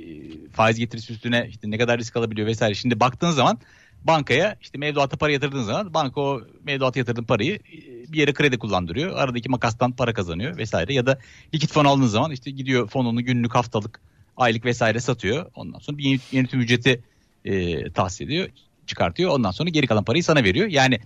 [0.53, 2.75] faiz getirisi üstüne işte ne kadar risk alabiliyor vesaire.
[2.75, 3.59] Şimdi baktığın zaman
[4.05, 8.59] bankaya işte mevduata para yatırdığın zaman banka o mevduata yatırdığın parayı e, bir yere kredi
[8.59, 9.17] kullandırıyor.
[9.17, 11.19] Aradaki makastan para kazanıyor vesaire ya da
[11.55, 14.01] likit fon aldığın zaman işte gidiyor fonunu günlük haftalık
[14.37, 15.51] aylık vesaire satıyor.
[15.55, 17.03] Ondan sonra bir yönetim ücreti
[17.45, 18.49] e, tahsis ediyor
[18.87, 19.31] çıkartıyor.
[19.31, 20.67] Ondan sonra geri kalan parayı sana veriyor.
[20.67, 21.01] Yani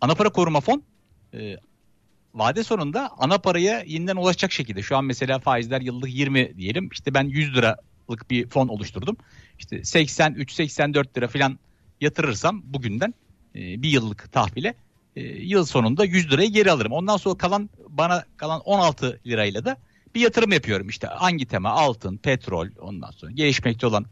[0.00, 0.82] ana para koruma fon
[1.34, 1.56] e,
[2.34, 4.82] vade sonunda ana paraya yeniden ulaşacak şekilde.
[4.82, 6.88] Şu an mesela faizler yıllık 20 diyelim.
[6.92, 9.16] İşte ben 100 liralık bir fon oluşturdum.
[9.58, 11.58] İşte 83-84 lira falan
[12.00, 13.14] yatırırsam bugünden
[13.54, 14.74] e, bir yıllık tahvile
[15.16, 16.92] e, yıl sonunda 100 lirayı geri alırım.
[16.92, 19.76] Ondan sonra kalan bana kalan 16 lirayla da
[20.14, 20.88] bir yatırım yapıyorum.
[20.88, 24.06] İşte hangi tema altın, petrol ondan sonra gelişmekte olan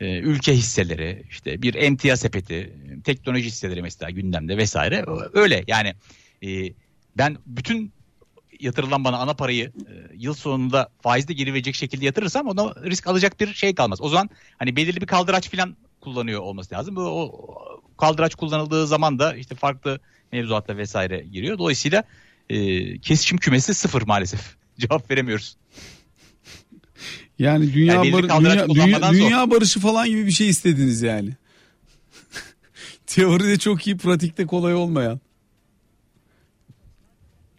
[0.00, 2.72] e, ülke hisseleri, işte bir emtia sepeti,
[3.04, 5.04] teknoloji hisseleri mesela gündemde vesaire.
[5.32, 5.94] Öyle yani
[6.42, 6.72] e,
[7.16, 7.92] ben bütün
[8.60, 13.40] yatırılan bana ana parayı e, yıl sonunda faizde geri verecek şekilde yatırırsam ona risk alacak
[13.40, 14.00] bir şey kalmaz.
[14.00, 16.96] O zaman hani belirli bir kaldıraç falan kullanıyor olması lazım.
[16.96, 17.48] Bu o
[17.98, 20.00] kaldıraç kullanıldığı zaman da işte farklı
[20.32, 21.58] mevzuatla vesaire giriyor.
[21.58, 22.04] Dolayısıyla
[22.50, 24.56] e, kesişim kümesi sıfır maalesef.
[24.78, 25.56] Cevap veremiyoruz.
[27.38, 31.30] Yani dünya yani bar dünya, dünya, dünya barışı falan gibi bir şey istediniz yani.
[33.06, 35.20] Teoride çok iyi, pratikte kolay olmayan.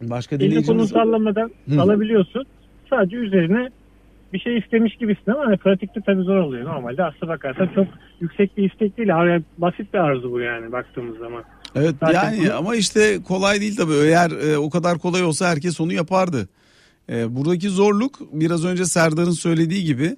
[0.02, 1.80] Başka Elini kolunu sallamadan Hı.
[1.80, 2.44] alabiliyorsun.
[2.90, 3.68] Sadece üzerine
[4.32, 6.64] bir şey istemiş gibisin ama hani pratikte tabii zor oluyor.
[6.64, 7.86] Normalde aslına bakarsan çok
[8.20, 9.08] yüksek bir istek değil.
[9.08, 11.44] Yani basit bir arzu bu yani baktığımız zaman.
[11.74, 12.54] Evet Zaten yani bu...
[12.54, 13.92] ama işte kolay değil tabii.
[13.92, 16.48] Eğer e, o kadar kolay olsa herkes onu yapardı.
[17.10, 20.16] E, buradaki zorluk biraz önce Serdar'ın söylediği gibi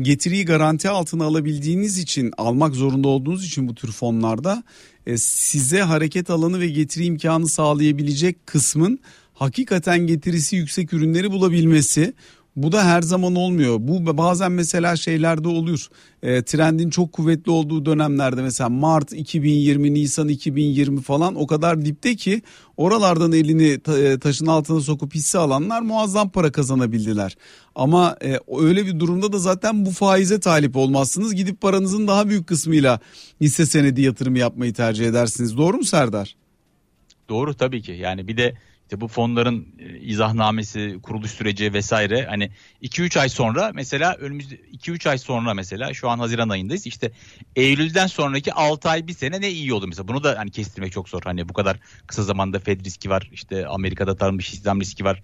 [0.00, 4.62] getiriyi garanti altına alabildiğiniz için almak zorunda olduğunuz için bu tür fonlarda
[5.06, 8.98] e, size hareket alanı ve getiri imkanı sağlayabilecek kısmın
[9.34, 12.14] hakikaten getirisi yüksek ürünleri bulabilmesi.
[12.56, 13.76] Bu da her zaman olmuyor.
[13.80, 15.88] Bu bazen mesela şeylerde olur.
[16.22, 22.16] E, trendin çok kuvvetli olduğu dönemlerde mesela Mart 2020, Nisan 2020 falan o kadar dipte
[22.16, 22.42] ki
[22.76, 27.36] oralardan elini e, taşın altına sokup hisse alanlar muazzam para kazanabildiler.
[27.74, 31.34] Ama e, öyle bir durumda da zaten bu faize talip olmazsınız.
[31.34, 33.00] Gidip paranızın daha büyük kısmıyla
[33.40, 35.56] hisse senedi yatırımı yapmayı tercih edersiniz.
[35.56, 36.36] Doğru mu Serdar?
[37.28, 37.92] Doğru tabii ki.
[37.92, 38.54] Yani bir de
[38.92, 42.50] işte bu fonların e, izahnamesi, kuruluş süreci vesaire hani
[42.82, 46.86] 2-3 ay sonra mesela önümüzde 2-3 ay sonra mesela şu an Haziran ayındayız.
[46.86, 47.12] İşte
[47.56, 50.08] Eylül'den sonraki 6 ay bir sene ne iyi oldu mesela.
[50.08, 51.22] Bunu da hani kestirmek çok zor.
[51.24, 53.28] Hani bu kadar kısa zamanda Fed riski var.
[53.32, 55.22] İşte Amerika'da tanınmış İslam riski var.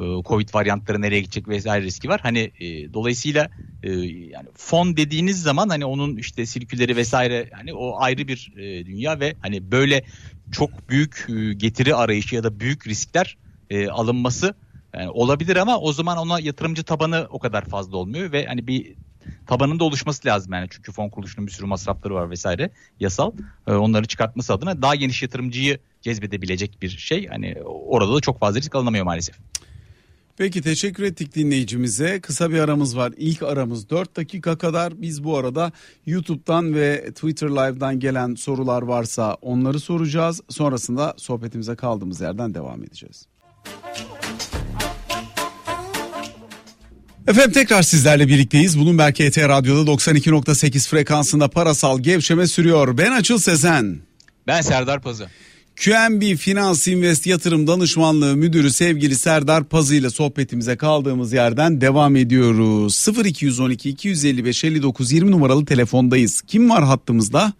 [0.00, 2.20] E, Covid varyantları nereye gidecek vesaire riski var.
[2.22, 3.48] Hani e, dolayısıyla
[3.82, 8.86] e, yani fon dediğiniz zaman hani onun işte sirküleri vesaire hani o ayrı bir e,
[8.86, 10.04] dünya ve hani böyle
[10.50, 13.36] çok büyük e, getiri arayışı ya da büyük riskler
[13.70, 14.54] e, alınması
[14.94, 18.96] yani olabilir ama o zaman ona yatırımcı tabanı o kadar fazla olmuyor ve hani bir
[19.46, 20.66] tabanın da oluşması lazım yani.
[20.70, 23.32] Çünkü fon kuruluşunun bir sürü masrafları var vesaire yasal.
[23.66, 27.26] E, onları çıkartması adına daha geniş yatırımcıyı cezbedebilecek bir şey.
[27.26, 29.36] Hani orada da çok fazla risk alınamıyor maalesef.
[30.38, 32.20] Peki teşekkür ettik dinleyicimize.
[32.20, 33.12] Kısa bir aramız var.
[33.16, 35.02] İlk aramız 4 dakika kadar.
[35.02, 35.72] Biz bu arada
[36.06, 40.40] YouTube'dan ve Twitter Live'dan gelen sorular varsa onları soracağız.
[40.48, 43.26] Sonrasında sohbetimize kaldığımız yerden devam edeceğiz.
[47.28, 48.78] Efendim tekrar sizlerle birlikteyiz.
[48.78, 52.98] Bloomberg ET Radyo'da 92.8 frekansında parasal gevşeme sürüyor.
[52.98, 53.98] Ben Açıl Sezen.
[54.46, 55.28] Ben Serdar Pazı.
[55.84, 63.08] QNB Finans Invest Yatırım Danışmanlığı Müdürü sevgili Serdar Pazı ile sohbetimize kaldığımız yerden devam ediyoruz.
[63.24, 66.42] 0212 255 59 20 numaralı telefondayız.
[66.42, 67.52] Kim var hattımızda?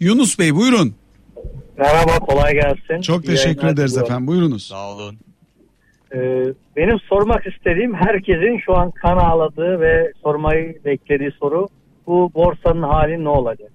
[0.00, 0.94] Yunus Bey buyurun.
[1.78, 3.00] Merhaba kolay gelsin.
[3.00, 4.12] Çok teşekkür ederiz diliyorum.
[4.12, 4.66] efendim buyurunuz.
[4.66, 5.16] Sağ olun.
[6.14, 6.18] Ee,
[6.76, 11.68] benim sormak istediğim herkesin şu an kan ağladığı ve sormayı beklediği soru
[12.06, 13.72] bu borsanın hali ne olacak?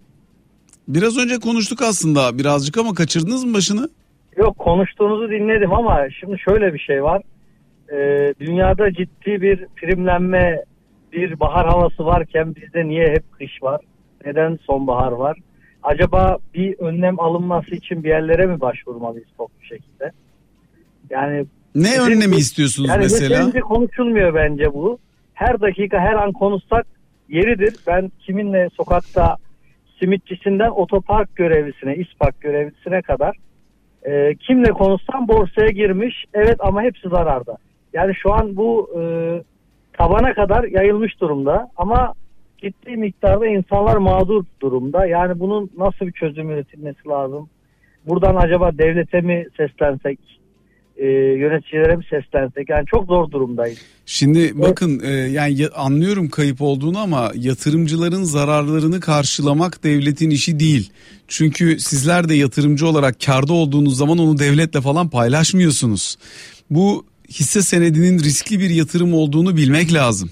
[0.87, 3.89] Biraz önce konuştuk aslında birazcık ama kaçırdınız mı başını?
[4.37, 7.21] Yok konuştuğunuzu dinledim ama şimdi şöyle bir şey var.
[7.91, 10.63] Ee, dünyada ciddi bir primlenme,
[11.13, 13.81] bir bahar havası varken bizde niye hep kış var?
[14.25, 15.37] Neden sonbahar var?
[15.83, 20.11] Acaba bir önlem alınması için bir yerlere mi başvurmalıyız toplu şekilde?
[21.09, 21.45] Yani
[21.75, 23.35] ne bizim, önlemi istiyorsunuz yani mesela?
[23.35, 24.99] Yani konuşulmuyor bence bu.
[25.33, 26.85] Her dakika her an konuşsak
[27.29, 27.75] yeridir.
[27.87, 29.37] Ben kiminle sokakta
[29.99, 33.35] simitçisinden otopark görevlisine, ispark görevlisine kadar
[34.03, 36.25] E, kimle konuşsam borsaya girmiş.
[36.33, 37.57] Evet ama hepsi zararda.
[37.93, 39.01] Yani şu an bu e,
[39.93, 42.13] tabana kadar yayılmış durumda ama
[42.57, 45.05] ciddi miktarda insanlar mağdur durumda.
[45.05, 47.49] Yani bunun nasıl bir çözüm üretilmesi lazım?
[48.07, 50.19] Buradan acaba devlete mi seslensek,
[50.97, 51.05] e,
[51.39, 52.69] yöneticilere mi seslensek?
[52.69, 53.77] Yani çok zor durumdayız.
[54.05, 60.91] Şimdi bakın e, yani ya- anlıyorum kayıp olduğunu ama yatırımcıların zararlarını karşılamak devletin işi değil.
[61.27, 66.15] Çünkü sizler de yatırımcı olarak karda olduğunuz zaman onu devletle falan paylaşmıyorsunuz.
[66.69, 70.29] Bu hisse senedinin riskli bir yatırım olduğunu bilmek lazım.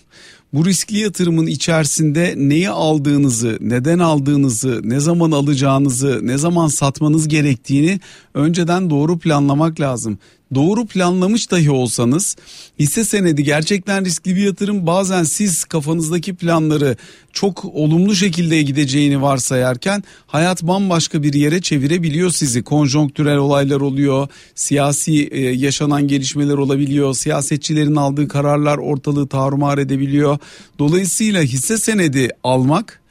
[0.54, 8.00] Bu riskli yatırımın içerisinde neyi aldığınızı, neden aldığınızı, ne zaman alacağınızı, ne zaman satmanız gerektiğini
[8.34, 10.18] önceden doğru planlamak lazım.
[10.56, 12.36] Doğru planlamış dahi olsanız
[12.80, 14.88] hisse senedi gerçekten riskli bir yatırım.
[14.88, 16.96] Bazen siz kafanızdaki planları
[17.34, 22.64] çok olumlu şekilde gideceğini varsayarken hayat bambaşka bir yere çevirebiliyor sizi.
[22.64, 30.38] Konjonktürel olaylar oluyor, siyasi e, yaşanan gelişmeler olabiliyor, siyasetçilerin aldığı kararlar ortalığı tarumar edebiliyor.
[30.80, 33.02] Dolayısıyla hisse senedi almak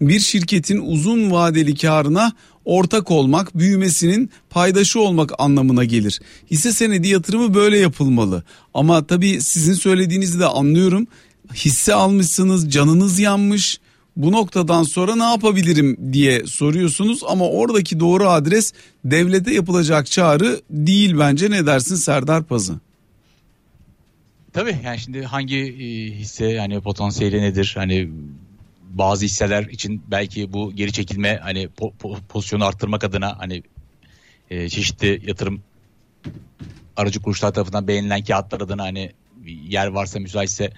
[0.00, 2.32] bir şirketin uzun vadeli karına
[2.68, 6.20] ortak olmak, büyümesinin paydaşı olmak anlamına gelir.
[6.50, 8.42] Hisse senedi yatırımı böyle yapılmalı.
[8.74, 11.06] Ama tabii sizin söylediğinizi de anlıyorum.
[11.54, 13.80] Hisse almışsınız, canınız yanmış.
[14.16, 18.72] Bu noktadan sonra ne yapabilirim diye soruyorsunuz ama oradaki doğru adres
[19.04, 21.50] devlete yapılacak çağrı değil bence.
[21.50, 22.74] Ne dersin Serdar Pazı?
[24.52, 27.72] Tabii yani şimdi hangi e, hisse yani potansiyeli nedir?
[27.76, 28.08] Hani
[28.88, 33.62] bazı hisseler için belki bu geri çekilme hani po- po- pozisyonu arttırmak adına hani
[34.50, 35.62] e, çeşitli yatırım
[36.96, 39.12] aracı kuruluşlar tarafından beğenilen kağıtlar adına hani
[39.46, 40.72] yer varsa müsaitse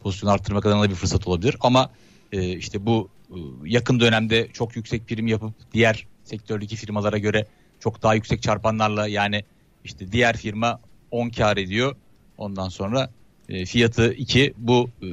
[0.00, 1.56] pozisyonu arttırmak adına da bir fırsat olabilir.
[1.60, 1.90] Ama
[2.32, 7.46] e, işte bu e, yakın dönemde çok yüksek prim yapıp diğer sektördeki firmalara göre
[7.80, 9.44] çok daha yüksek çarpanlarla yani
[9.84, 11.96] işte diğer firma 10 kar ediyor.
[12.38, 13.10] Ondan sonra
[13.48, 15.06] e, fiyatı 2 bu e,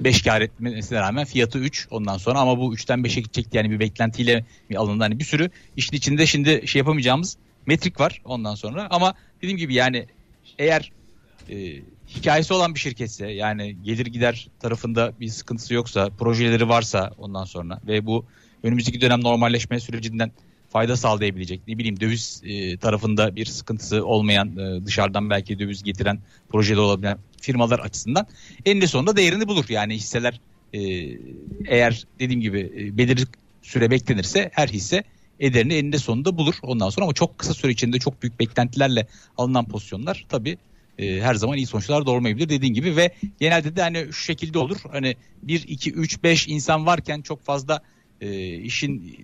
[0.00, 3.56] 5 kar etmesine rağmen fiyatı 3 ondan sonra ama bu 3'ten 5'e gidecekti.
[3.56, 4.44] Yani bir beklentiyle
[4.76, 5.02] alındı?
[5.02, 8.86] Hani bir sürü işin içinde şimdi şey yapamayacağımız metrik var ondan sonra.
[8.90, 10.06] Ama dediğim gibi yani
[10.58, 10.92] eğer
[11.50, 17.44] e, hikayesi olan bir şirketse yani gelir gider tarafında bir sıkıntısı yoksa projeleri varsa ondan
[17.44, 18.24] sonra ve bu
[18.62, 20.32] önümüzdeki dönem normalleşme sürecinden
[20.70, 26.18] fayda sağlayabilecek ne bileyim döviz e, tarafında bir sıkıntısı olmayan e, dışarıdan belki döviz getiren
[26.48, 28.26] projede olabilen firmalar açısından
[28.66, 29.64] eninde sonunda değerini bulur.
[29.68, 30.40] Yani hisseler
[30.72, 30.80] e,
[31.66, 33.24] eğer dediğim gibi e, belirli
[33.62, 35.04] süre beklenirse her hisse
[35.40, 39.64] ederini eninde sonunda bulur ondan sonra ama çok kısa süre içinde çok büyük beklentilerle alınan
[39.64, 40.58] pozisyonlar tabii
[40.98, 44.76] e, her zaman iyi sonuçlar doğurmayabilir dediğin gibi ve genelde de hani şu şekilde olur.
[44.92, 47.82] Hani 1 2 3 5 insan varken çok fazla
[48.20, 49.16] e, işin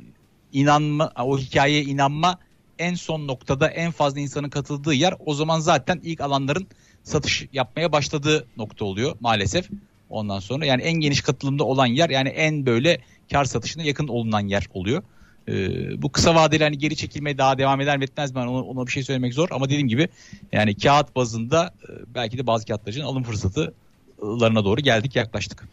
[0.52, 2.38] inanma o hikayeye inanma
[2.78, 6.66] en son noktada en fazla insanın katıldığı yer o zaman zaten ilk alanların
[7.04, 9.68] satış yapmaya başladığı nokta oluyor maalesef.
[10.10, 12.98] Ondan sonra yani en geniş katılımda olan yer yani en böyle
[13.32, 15.02] kar satışına yakın olunan yer oluyor.
[15.48, 18.86] Ee, bu kısa vadeli hani geri çekilmeye daha devam eder mi etmez mi ona, ona
[18.86, 20.08] bir şey söylemek zor ama dediğim gibi
[20.52, 25.68] yani kağıt bazında e, belki de bazı kağıtların alım fırsatlarına doğru geldik yaklaştık.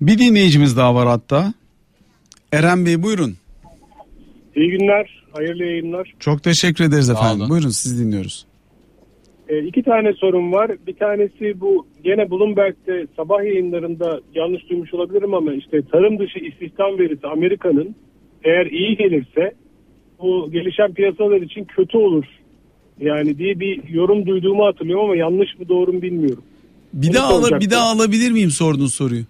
[0.00, 1.54] Bir dinleyicimiz daha var hatta.
[2.52, 3.36] Eren Bey buyurun.
[4.56, 6.14] İyi günler, hayırlı yayınlar.
[6.18, 7.48] Çok teşekkür ederiz efendim.
[7.48, 8.46] Buyurun siz dinliyoruz.
[9.50, 10.70] E, iki tane sorum var.
[10.86, 16.98] Bir tanesi bu gene Bloomberg'de sabah yayınlarında yanlış duymuş olabilirim ama işte tarım dışı istihdam
[16.98, 17.94] verisi Amerika'nın
[18.44, 19.52] eğer iyi gelirse
[20.18, 22.24] bu gelişen piyasalar için kötü olur.
[23.00, 26.42] Yani diye bir yorum duyduğumu hatırlıyorum ama yanlış mı doğru mu bilmiyorum.
[26.92, 29.22] Bir Onu daha ala- bir daha alabilir miyim sorduğunuz soruyu?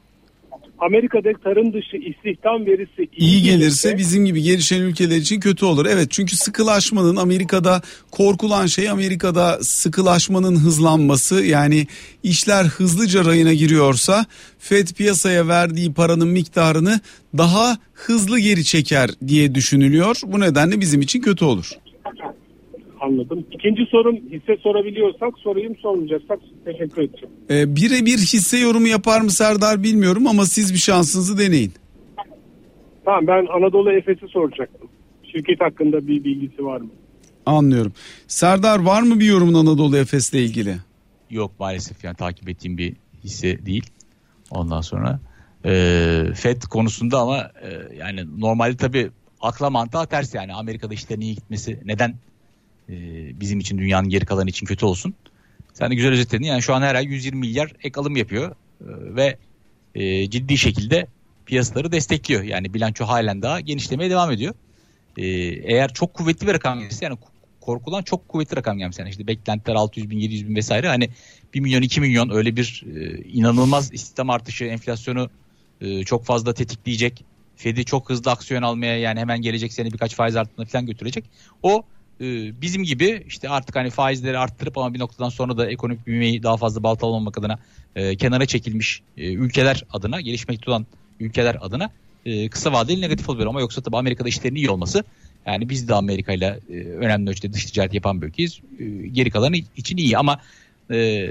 [0.80, 5.64] Amerika'da tarım dışı istihdam verisi iyi, İyi gelirse gelirse bizim gibi gelişen ülkeler için kötü
[5.64, 5.86] olur.
[5.86, 11.86] Evet çünkü sıkılaşmanın Amerika'da korkulan şey Amerika'da sıkılaşmanın hızlanması yani
[12.22, 14.26] işler hızlıca rayına giriyorsa
[14.58, 17.00] Fed piyasaya verdiği paranın miktarını
[17.38, 20.16] daha hızlı geri çeker diye düşünülüyor.
[20.26, 21.70] Bu nedenle bizim için kötü olur.
[23.00, 23.46] Anladım.
[23.52, 27.34] İkinci sorum hisse sorabiliyorsak sorayım sormayacaksak teşekkür edeceğim.
[27.50, 31.72] Ee, birebir hisse yorumu yapar mı Serdar bilmiyorum ama siz bir şansınızı deneyin.
[33.04, 34.88] Tamam ben Anadolu Efes'i soracaktım.
[35.32, 36.90] Şirket hakkında bir bilgisi var mı?
[37.46, 37.92] Anlıyorum.
[38.26, 40.76] Serdar var mı bir yorumun Anadolu Efes'le ilgili?
[41.30, 43.90] Yok maalesef yani takip ettiğim bir hisse değil.
[44.50, 45.20] Ondan sonra
[45.64, 45.72] e,
[46.34, 49.10] FED konusunda ama e, yani normalde tabii
[49.40, 52.14] akla mantığa ters yani Amerika'da işlerin iyi gitmesi neden
[52.90, 52.96] e,
[53.40, 55.14] bizim için dünyanın geri kalanı için kötü olsun.
[55.74, 58.54] Sen de güzel özetledin yani şu an her ay 120 milyar ek alım yapıyor e,
[59.16, 59.36] ve
[59.94, 61.06] e, ciddi şekilde
[61.46, 62.42] piyasaları destekliyor.
[62.42, 64.54] Yani bilanço halen daha genişlemeye devam ediyor.
[65.16, 65.26] E,
[65.72, 67.18] eğer çok kuvvetli bir rakam gelirse yani
[67.60, 68.98] korkulan çok kuvvetli rakam gelmiş.
[68.98, 71.10] Yani işte beklentiler 600 bin 700 bin vesaire hani
[71.54, 75.30] 1 milyon 2 milyon öyle bir e, inanılmaz istihdam artışı enflasyonu
[75.80, 77.24] e, çok fazla tetikleyecek.
[77.56, 81.24] Fed'i çok hızlı aksiyon almaya yani hemen gelecek sene birkaç faiz arttığına falan götürecek.
[81.62, 81.82] O
[82.62, 86.56] bizim gibi işte artık hani faizleri arttırıp ama bir noktadan sonra da ekonomik büyümeyi daha
[86.56, 87.58] fazla baltalamamak adına
[87.96, 90.86] e, kenara çekilmiş e, ülkeler adına gelişmekte olan
[91.20, 91.90] ülkeler adına
[92.26, 95.04] e, kısa vadeli negatif oluyor ama yoksa tabii Amerika'da işlerin iyi olması
[95.46, 96.60] yani biz de Amerika ile
[96.98, 98.60] önemli ölçüde dış ticaret yapan bir ülkeyiz.
[98.78, 100.40] E, geri kalanı için iyi ama
[100.90, 101.30] e,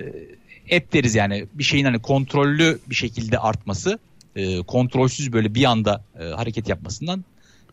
[0.66, 4.00] hep deriz yani bir şeyin hani kontrollü bir şekilde artması
[4.36, 7.26] e, kontrolsüz böyle bir anda e, hareket yapmasından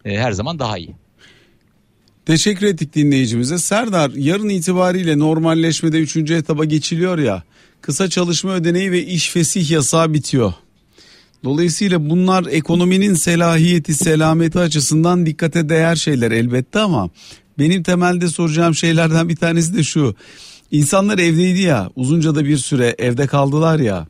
[0.04, 0.94] e, her zaman daha iyi.
[2.26, 3.58] Teşekkür ettik dinleyicimize.
[3.58, 6.16] Serdar yarın itibariyle normalleşmede 3.
[6.16, 7.42] etaba geçiliyor ya.
[7.80, 10.52] Kısa çalışma ödeneği ve iş fesih yasağı bitiyor.
[11.44, 17.10] Dolayısıyla bunlar ekonominin selahiyeti, selameti açısından dikkate değer şeyler elbette ama
[17.58, 20.14] benim temelde soracağım şeylerden bir tanesi de şu.
[20.70, 24.06] İnsanlar evdeydi ya uzunca da bir süre evde kaldılar ya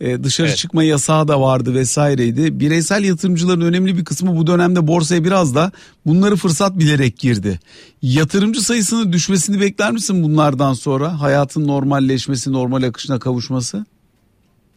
[0.00, 0.56] e, dışarı evet.
[0.56, 2.60] çıkma yasağı da vardı vesaireydi.
[2.60, 5.72] Bireysel yatırımcıların önemli bir kısmı bu dönemde borsaya biraz da
[6.06, 7.60] bunları fırsat bilerek girdi.
[8.02, 11.20] Yatırımcı sayısının düşmesini bekler misin bunlardan sonra?
[11.20, 13.86] Hayatın normalleşmesi, normal akışına kavuşması?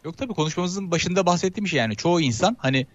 [0.04, 2.86] Yok tabii konuşmamızın başında bahsettiğim şey yani çoğu insan hani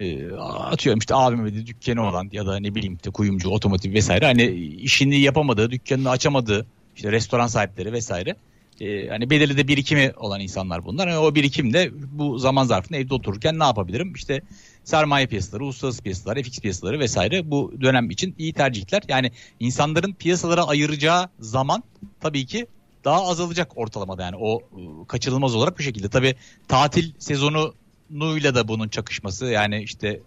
[0.00, 0.32] e,
[0.70, 4.44] atıyorum işte abime dükkanı olan ya da ne bileyim işte kuyumcu, otomotiv vesaire hani
[4.80, 6.66] işini yapamadığı, dükkanını açamadığı
[6.96, 8.36] işte restoran sahipleri vesaire
[8.80, 11.08] e, hani belirli de birikimi olan insanlar bunlar.
[11.08, 14.12] Yani o birikim de bu zaman zarfında evde otururken ne yapabilirim?
[14.14, 14.42] İşte
[14.84, 19.02] sermaye piyasaları, uluslararası piyasalar, FX piyasaları vesaire bu dönem için iyi tercihler.
[19.08, 21.82] Yani insanların piyasalara ayıracağı zaman
[22.20, 22.66] tabii ki
[23.04, 26.08] daha azalacak ortalamada yani o ıı, kaçınılmaz olarak bu şekilde.
[26.08, 26.34] Tabii
[26.68, 30.20] tatil sezonuyla da bunun çakışması yani işte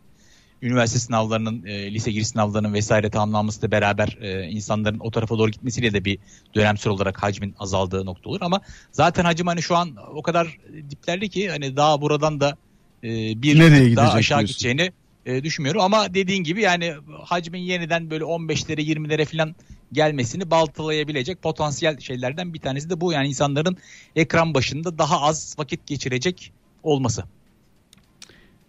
[0.62, 5.52] üniversite sınavlarının, e, lise giriş sınavlarının vesaire tamamlanması da beraber e, insanların o tarafa doğru
[5.52, 6.20] gitmesiyle de bir
[6.56, 8.42] dönemsel olarak hacmin azaldığı nokta olur.
[8.42, 10.58] Ama zaten hacim hani şu an o kadar
[10.90, 12.58] diplerde ki hani daha buradan da
[13.04, 13.08] e,
[13.42, 14.54] bir Nereye daha aşağı diyorsun?
[14.54, 14.92] gideceğini
[15.26, 15.82] e, düşünmüyorum.
[15.82, 16.94] Ama dediğin gibi yani
[17.24, 19.56] hacmin yeniden böyle 15'lere 20'lere falan
[19.92, 23.14] gelmesini baltalayabilecek potansiyel şeylerden bir tanesi de bu.
[23.14, 23.78] Yani insanların
[24.16, 27.24] ekran başında daha az vakit geçirecek olması.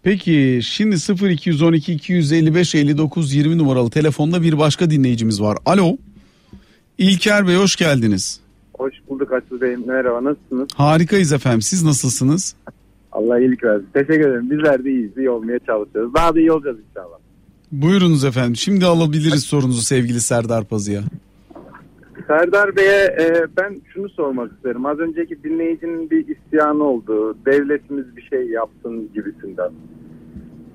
[0.09, 5.57] Peki şimdi 0212 255 59 20 numaralı telefonda bir başka dinleyicimiz var.
[5.65, 5.97] Alo.
[6.97, 8.39] İlker Bey hoş geldiniz.
[8.73, 9.75] Hoş bulduk Açıl Bey.
[9.77, 10.67] Merhaba nasılsınız?
[10.75, 11.61] Harikayız efendim.
[11.61, 12.55] Siz nasılsınız?
[13.11, 13.87] Allah iyilik versin.
[13.93, 14.49] Teşekkür ederim.
[14.51, 15.17] Bizler de iyiyiz.
[15.17, 16.13] İyi olmaya çalışıyoruz.
[16.13, 17.17] Daha da iyi olacağız inşallah.
[17.71, 18.55] Buyurunuz efendim.
[18.55, 21.01] Şimdi alabiliriz sorunuzu sevgili Serdar Pazı'ya.
[22.29, 24.85] Serdar Bey'e e, ben şunu sormak isterim.
[24.85, 27.37] Az önceki dinleyicinin bir isyanı oldu.
[27.45, 29.71] Devletimiz bir şey yapsın gibisinden.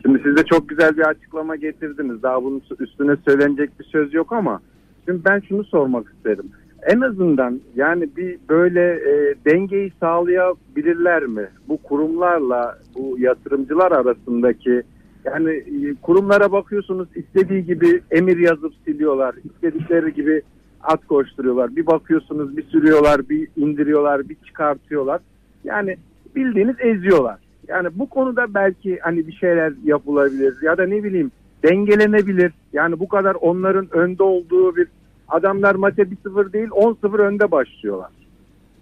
[0.03, 2.23] Şimdi siz de çok güzel bir açıklama getirdiniz.
[2.23, 4.61] Daha bunun üstüne söylenecek bir söz yok ama
[5.05, 6.51] şimdi ben şunu sormak isterim.
[6.83, 11.49] En azından yani bir böyle e, dengeyi sağlayabilirler mi?
[11.69, 14.83] Bu kurumlarla bu yatırımcılar arasındaki
[15.25, 15.65] yani
[16.03, 19.35] kurumlara bakıyorsunuz istediği gibi emir yazıp siliyorlar.
[19.45, 20.43] istedikleri gibi
[20.85, 21.77] at koşturuyorlar.
[21.77, 25.21] Bir bakıyorsunuz bir sürüyorlar, bir indiriyorlar, bir çıkartıyorlar.
[25.65, 25.97] Yani
[26.37, 27.39] bildiğiniz eziyorlar.
[27.69, 31.31] Yani bu konuda belki hani bir şeyler yapılabilir ya da ne bileyim
[31.63, 32.53] dengelenebilir.
[32.73, 34.89] Yani bu kadar onların önde olduğu bir
[35.29, 38.11] adamlar maça 1-0 değil 10-0 önde başlıyorlar.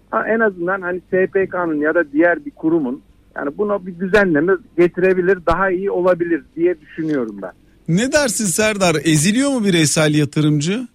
[0.09, 3.01] Ha, en azından hani SPK'nın ya da diğer bir kurumun
[3.35, 7.51] yani buna bir düzenleme getirebilir daha iyi olabilir diye düşünüyorum ben.
[7.87, 8.95] Ne dersin Serdar?
[8.95, 10.87] Eziliyor mu bireysel yatırımcı?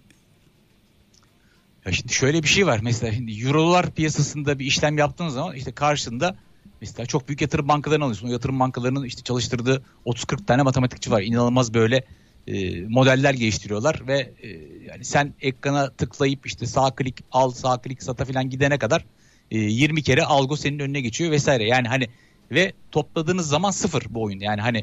[1.89, 2.79] Ya şimdi şöyle bir şey var.
[2.83, 6.35] Mesela şimdi eurolar piyasasında bir işlem yaptığınız zaman işte karşında
[6.81, 8.27] mesela çok büyük yatırım bankalarını alıyorsun.
[8.27, 11.21] O yatırım bankalarının işte çalıştırdığı 30-40 tane matematikçi var.
[11.21, 12.03] İnanılmaz böyle
[12.47, 14.47] e, modeller geliştiriyorlar ve e,
[14.87, 19.05] yani sen ekrana tıklayıp işte sağ klik al sağ klik sata falan gidene kadar
[19.51, 21.67] e, 20 kere algo senin önüne geçiyor vesaire.
[21.67, 22.07] Yani hani
[22.51, 24.39] ve topladığınız zaman sıfır bu oyun.
[24.39, 24.81] Yani hani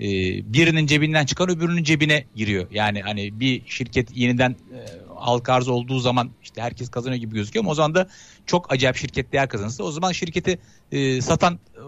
[0.00, 0.06] e,
[0.52, 2.66] birinin cebinden çıkan öbürünün cebine giriyor.
[2.70, 4.78] Yani hani bir şirket yeniden e,
[5.16, 8.08] halka arz olduğu zaman işte herkes kazanıyor gibi gözüküyor ama o zaman da
[8.46, 10.58] çok acayip şirket değer kazanırsa o zaman şirketi
[10.92, 11.80] e, satan e,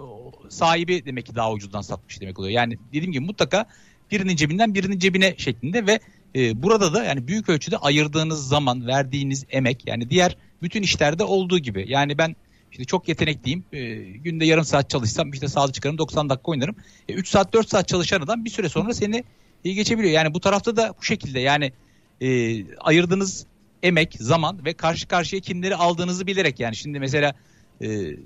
[0.49, 2.53] sahibi demek ki daha ucuzdan satmış demek oluyor.
[2.53, 3.66] Yani dediğim gibi mutlaka
[4.11, 6.01] birinin cebinden birinin cebine şeklinde ve
[6.37, 11.59] e, burada da yani büyük ölçüde ayırdığınız zaman verdiğiniz emek yani diğer bütün işlerde olduğu
[11.59, 11.85] gibi.
[11.89, 12.37] Yani ben
[12.73, 13.64] işte çok yetenekliyim.
[13.73, 16.77] E, günde yarım saat çalışsam işte sağlık çıkarım 90 dakika oynarım.
[17.09, 19.25] E, 3 saat 4 saat çalışan adam bir süre sonra seni
[19.64, 20.12] iyi geçebiliyor.
[20.12, 21.73] Yani bu tarafta da bu şekilde yani
[22.21, 22.29] e,
[22.77, 23.47] ayırdığınız
[23.83, 27.35] emek, zaman ve karşı karşıya kimleri aldığınızı bilerek yani şimdi mesela
[27.83, 28.17] e,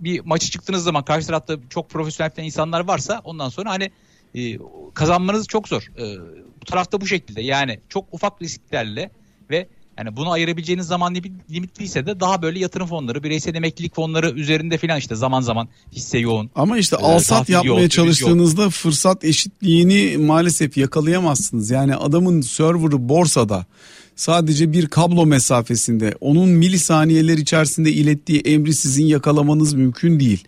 [0.00, 3.90] bir maçı çıktığınız zaman karşı tarafta çok profesyonel insanlar varsa ondan sonra hani
[4.34, 4.58] e,
[4.94, 5.82] kazanmanız çok zor.
[5.98, 6.18] E,
[6.60, 9.10] bu tarafta bu şekilde yani çok ufak risklerle
[9.50, 9.68] ve
[10.00, 11.14] yani bunu ayırabileceğiniz zaman
[11.50, 16.18] limitliyse de daha böyle yatırım fonları, bireysel emeklilik fonları üzerinde filan işte zaman zaman hisse
[16.18, 16.50] yoğun.
[16.54, 18.70] Ama işte e, alsat yapmaya yoğun, çalıştığınızda yoğun.
[18.70, 21.70] fırsat eşitliğini maalesef yakalayamazsınız.
[21.70, 23.66] Yani adamın server'ı borsada
[24.16, 30.44] sadece bir kablo mesafesinde onun milisaniyeler içerisinde ilettiği emri sizin yakalamanız mümkün değil.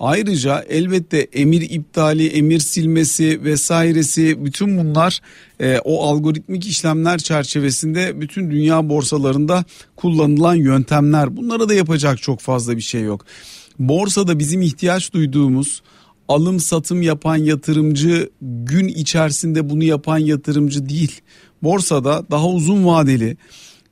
[0.00, 5.20] Ayrıca elbette emir iptali, emir silmesi vesairesi bütün bunlar
[5.60, 9.64] e, o algoritmik işlemler çerçevesinde bütün dünya borsalarında
[9.96, 11.36] kullanılan yöntemler.
[11.36, 13.24] Bunlara da yapacak çok fazla bir şey yok.
[13.78, 15.82] Borsada bizim ihtiyaç duyduğumuz
[16.28, 21.20] alım satım yapan yatırımcı gün içerisinde bunu yapan yatırımcı değil.
[21.62, 23.36] Borsada daha uzun vadeli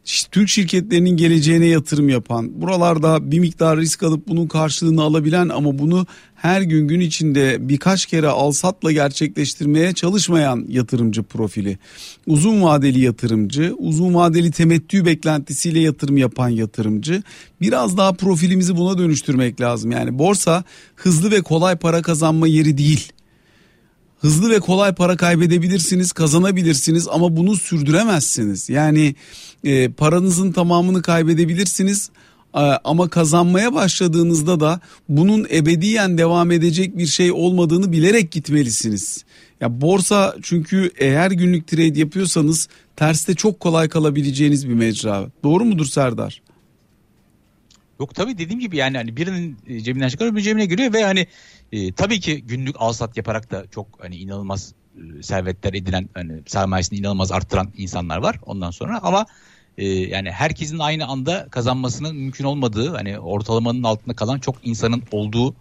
[0.04, 6.06] Türk şirketlerinin geleceğine yatırım yapan, buralarda bir miktar risk alıp bunun karşılığını alabilen ama bunu
[6.34, 11.78] her gün gün içinde birkaç kere alsatla gerçekleştirmeye çalışmayan yatırımcı profili.
[12.26, 17.22] Uzun vadeli yatırımcı, uzun vadeli temettü beklentisiyle yatırım yapan yatırımcı.
[17.60, 19.90] Biraz daha profilimizi buna dönüştürmek lazım.
[19.90, 23.12] Yani borsa hızlı ve kolay para kazanma yeri değil
[24.24, 28.68] hızlı ve kolay para kaybedebilirsiniz, kazanabilirsiniz ama bunu sürdüremezsiniz.
[28.68, 29.14] Yani
[29.64, 32.10] e, paranızın tamamını kaybedebilirsiniz
[32.84, 39.24] ama kazanmaya başladığınızda da bunun ebediyen devam edecek bir şey olmadığını bilerek gitmelisiniz.
[39.60, 45.26] Ya borsa çünkü eğer günlük trade yapıyorsanız terste çok kolay kalabileceğiniz bir mecra.
[45.42, 46.42] Doğru mudur Serdar?
[48.00, 51.26] Yok tabii dediğim gibi yani hani birinin cebinden çıkar öbürünün cebine giriyor ve hani
[51.72, 56.98] e, tabii ki günlük alsat yaparak da çok hani inanılmaz e, servetler edilen hani sermayesini
[56.98, 59.26] inanılmaz arttıran insanlar var ondan sonra ama
[59.78, 65.54] e, yani herkesin aynı anda kazanmasının mümkün olmadığı hani ortalamanın altında kalan çok insanın olduğu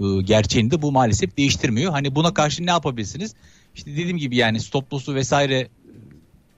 [0.00, 1.92] e, gerçeğini de bu maalesef değiştirmiyor.
[1.92, 3.34] Hani buna karşı ne yapabilirsiniz?
[3.74, 5.68] İşte dediğim gibi yani stop loss'u vesaire e,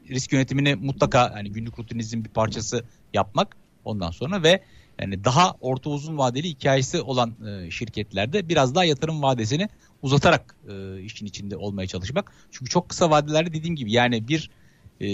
[0.09, 4.63] risk yönetimini mutlaka hani günlük rutinizin bir parçası yapmak ondan sonra ve
[5.01, 9.69] yani daha orta uzun vadeli hikayesi olan e, şirketlerde biraz daha yatırım vadesini
[10.03, 12.33] uzatarak e, işin içinde olmaya çalışmak.
[12.51, 14.51] Çünkü çok kısa vadelerde dediğim gibi yani bir
[15.01, 15.07] e,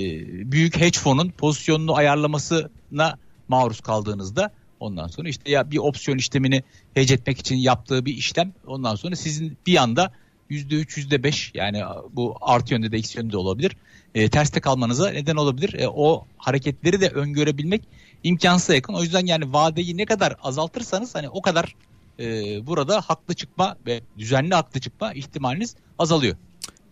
[0.53, 3.19] büyük hedge fonun pozisyonunu ayarlamasına
[3.49, 6.63] maruz kaldığınızda ondan sonra işte ya bir opsiyon işlemini
[6.95, 10.13] hedge etmek için yaptığı bir işlem ondan sonra sizin bir anda
[10.51, 11.83] %3 %5 yani
[12.13, 13.77] bu artı yönde de eksi yönde de olabilir.
[14.15, 15.73] E, terste kalmanıza neden olabilir.
[15.79, 17.83] E, o hareketleri de öngörebilmek
[18.25, 18.95] imkansıza yakın.
[18.95, 21.75] O yüzden yani vadeyi ne kadar azaltırsanız hani o kadar
[22.19, 22.25] e,
[22.67, 26.37] burada haklı çıkma ve düzenli haklı çıkma ihtimaliniz azalıyor.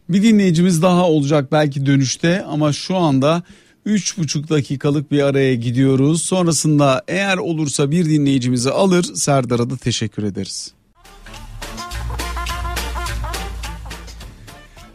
[0.09, 3.43] Bir dinleyicimiz daha olacak belki dönüşte ama şu anda
[3.87, 6.23] 3,5 dakikalık bir araya gidiyoruz.
[6.23, 10.75] Sonrasında eğer olursa bir dinleyicimizi alır Serdar'a da teşekkür ederiz.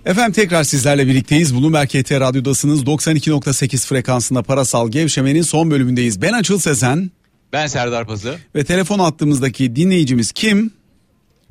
[0.08, 1.56] Efendim tekrar sizlerle birlikteyiz.
[1.56, 2.84] Bloomberg KT Radyo'dasınız.
[2.84, 6.22] 92.8 frekansında parasal gevşemenin son bölümündeyiz.
[6.22, 7.12] Ben Açıl Sezen.
[7.54, 8.36] Ben Serdar Pazı.
[8.56, 10.72] Ve telefon attığımızdaki dinleyicimiz kim?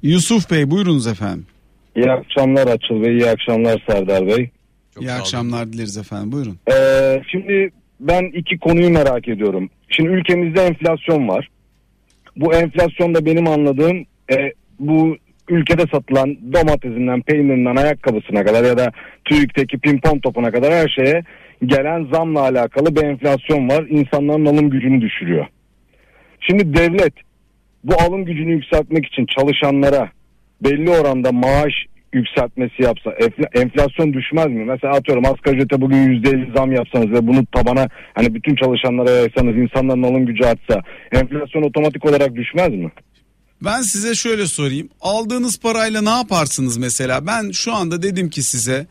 [0.03, 1.47] Yusuf Bey buyurunuz efendim.
[1.97, 4.51] İyi akşamlar Açıl Bey, iyi akşamlar Serdar Bey.
[4.95, 6.59] Çok iyi akşamlar dileriz efendim buyurun.
[6.73, 9.71] Ee, şimdi ben iki konuyu merak ediyorum.
[9.89, 11.49] Şimdi ülkemizde enflasyon var.
[12.37, 15.17] Bu enflasyonda benim anladığım e, bu
[15.49, 18.93] ülkede satılan domatesinden, peynirinden, ayakkabısına kadar ya da
[19.25, 21.23] TÜİK'teki pimpon topuna kadar her şeye
[21.67, 23.85] gelen zamla alakalı bir enflasyon var.
[23.89, 25.47] İnsanların alım gücünü düşürüyor.
[26.41, 27.15] Şimdi devlet
[27.85, 30.11] bu alım gücünü yükseltmek için çalışanlara
[30.63, 31.75] belli oranda maaş
[32.13, 33.15] yükseltmesi yapsa
[33.55, 34.65] enflasyon düşmez mi?
[34.65, 39.57] Mesela atıyorum asgari ücrete bugün %50 zam yapsanız ve bunu tabana hani bütün çalışanlara yaysanız
[39.57, 40.83] insanların alım gücü artsa
[41.13, 42.91] enflasyon otomatik olarak düşmez mi?
[43.65, 44.89] Ben size şöyle sorayım.
[45.01, 47.27] Aldığınız parayla ne yaparsınız mesela?
[47.27, 48.87] Ben şu anda dedim ki size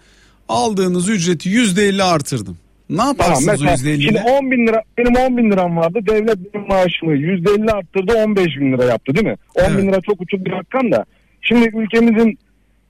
[0.49, 2.57] aldığınız ücreti yüzde elli artırdım.
[2.89, 4.03] Ne yaparsınız tamam, mesela, o yüzde?
[4.03, 5.99] Şimdi 10 bin lira, benim 10 bin liram vardı.
[6.07, 9.35] Devlet benim maaşımı yüzde elli arttırdı 15 bin lira yaptı değil mi?
[9.55, 9.77] 10 evet.
[9.77, 11.05] bin lira çok uçuk bir rakam da.
[11.41, 12.39] Şimdi ülkemizin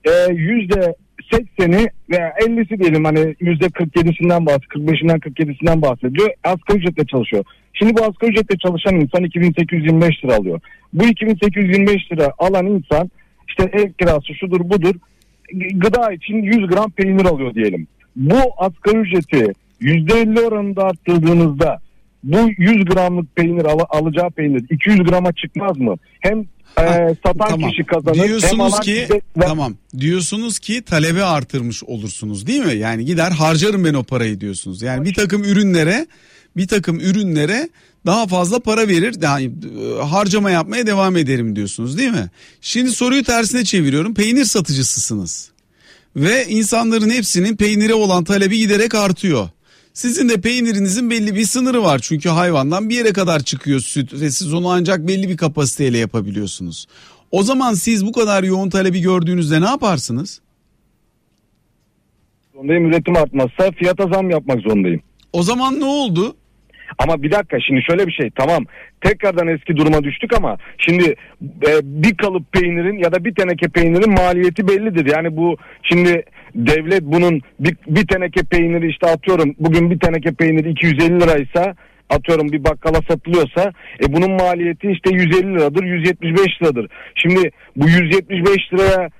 [0.04, 0.94] e, yüzde
[1.32, 6.30] 80'i veya 50'si diyelim hani yüzde 47'sinden bahsediyor, 45'inden 47'sinden bahsediyor.
[6.44, 7.44] Asgari ücretle çalışıyor.
[7.78, 10.60] Şimdi bu asgari ücretle çalışan insan 2825 lira alıyor.
[10.92, 13.10] Bu 2825 lira alan insan
[13.48, 14.94] işte ev kirası şudur budur
[15.52, 17.86] gıda için 100 gram peynir alıyor diyelim.
[18.16, 21.78] Bu asgari ücreti %50 oranında arttırdığınızda
[22.24, 25.94] bu 100 gramlık peynir al, alacağı peynir 200 grama çıkmaz mı?
[26.20, 26.40] Hem
[26.78, 27.70] e, satan tamam.
[27.70, 28.14] kişi kazanır.
[28.14, 29.20] Diyorsunuz ki de...
[29.40, 29.74] tamam.
[29.98, 32.74] Diyorsunuz ki talebi artırmış olursunuz değil mi?
[32.74, 34.82] Yani gider harcarım ben o parayı diyorsunuz.
[34.82, 36.06] Yani bir takım ürünlere
[36.56, 37.68] bir takım ürünlere
[38.06, 42.30] daha fazla para verir yani e, harcama yapmaya devam ederim diyorsunuz değil mi?
[42.60, 44.14] Şimdi soruyu tersine çeviriyorum.
[44.14, 45.50] Peynir satıcısısınız.
[46.16, 49.48] Ve insanların hepsinin peynire olan talebi giderek artıyor.
[49.92, 51.98] Sizin de peynirinizin belli bir sınırı var.
[51.98, 56.86] Çünkü hayvandan bir yere kadar çıkıyor süt ve siz onu ancak belli bir kapasiteyle yapabiliyorsunuz.
[57.30, 60.40] O zaman siz bu kadar yoğun talebi gördüğünüzde ne yaparsınız?
[62.54, 65.02] Zorundayım üretim artmazsa fiyata zam yapmak zorundayım.
[65.32, 66.36] O zaman ne oldu?
[66.98, 68.64] Ama bir dakika şimdi şöyle bir şey tamam
[69.00, 74.12] tekrardan eski duruma düştük ama şimdi e, bir kalıp peynirin ya da bir teneke peynirin
[74.12, 75.12] maliyeti bellidir.
[75.14, 76.22] Yani bu şimdi
[76.54, 81.74] devlet bunun bir, bir teneke peyniri işte atıyorum bugün bir teneke peyniri 250 liraysa
[82.10, 83.72] atıyorum bir bakkala satılıyorsa
[84.04, 86.88] e bunun maliyeti işte 150 liradır 175 liradır.
[87.14, 89.10] Şimdi bu 175 liraya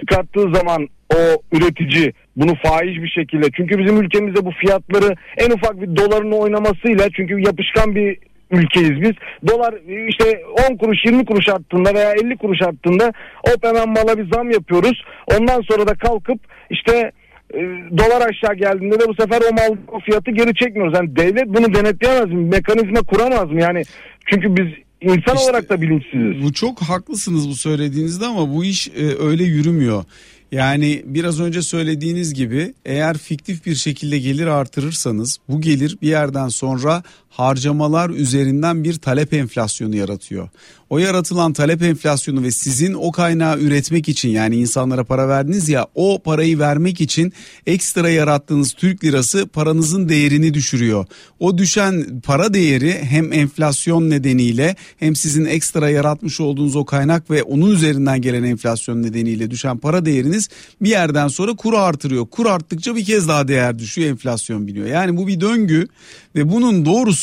[0.00, 5.80] çıkarttığı zaman o üretici bunu faiz bir şekilde çünkü bizim ülkemizde bu fiyatları en ufak
[5.80, 8.18] bir doların oynamasıyla çünkü yapışkan bir
[8.50, 9.12] ülkeyiz biz.
[9.48, 9.74] Dolar
[10.08, 13.12] işte 10 kuruş 20 kuruş arttığında veya 50 kuruş arttığında
[13.46, 15.02] hop hemen mala bir zam yapıyoruz.
[15.38, 17.12] Ondan sonra da kalkıp işte
[17.54, 17.60] e,
[17.98, 20.94] dolar aşağı geldiğinde de bu sefer o mal o fiyatı geri çekmiyoruz.
[20.94, 22.44] Yani devlet bunu denetleyemez mi?
[22.44, 23.60] Mekanizma kuramaz mı?
[23.60, 23.82] Yani
[24.26, 24.66] çünkü biz
[25.00, 26.44] insan İşte olarak da bilinçsiziz.
[26.44, 30.04] Bu çok haklısınız bu söylediğinizde ama bu iş e, öyle yürümüyor.
[30.52, 36.48] Yani biraz önce söylediğiniz gibi eğer fiktif bir şekilde gelir artırırsanız bu gelir bir yerden
[36.48, 40.48] sonra harcamalar üzerinden bir talep enflasyonu yaratıyor.
[40.90, 45.86] O yaratılan talep enflasyonu ve sizin o kaynağı üretmek için yani insanlara para verdiniz ya
[45.94, 47.32] o parayı vermek için
[47.66, 51.06] ekstra yarattığınız Türk lirası paranızın değerini düşürüyor.
[51.38, 57.42] O düşen para değeri hem enflasyon nedeniyle hem sizin ekstra yaratmış olduğunuz o kaynak ve
[57.42, 60.48] onun üzerinden gelen enflasyon nedeniyle düşen para değeriniz
[60.80, 62.26] bir yerden sonra kuru artırıyor.
[62.26, 64.86] Kur arttıkça bir kez daha değer düşüyor enflasyon biniyor.
[64.86, 65.88] Yani bu bir döngü
[66.34, 67.17] ve bunun doğrusu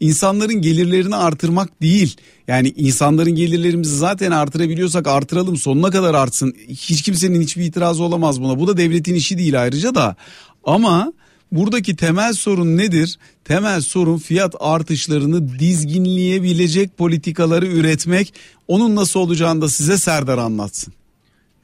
[0.00, 2.16] insanların gelirlerini artırmak değil.
[2.48, 6.54] Yani insanların gelirlerimizi zaten artırabiliyorsak artıralım sonuna kadar artsın.
[6.68, 8.58] Hiç kimsenin hiçbir itirazı olamaz buna.
[8.58, 10.16] Bu da devletin işi değil ayrıca da.
[10.64, 11.12] Ama
[11.52, 13.18] buradaki temel sorun nedir?
[13.44, 18.34] Temel sorun fiyat artışlarını dizginleyebilecek politikaları üretmek.
[18.68, 20.94] Onun nasıl olacağını da size Serdar anlatsın.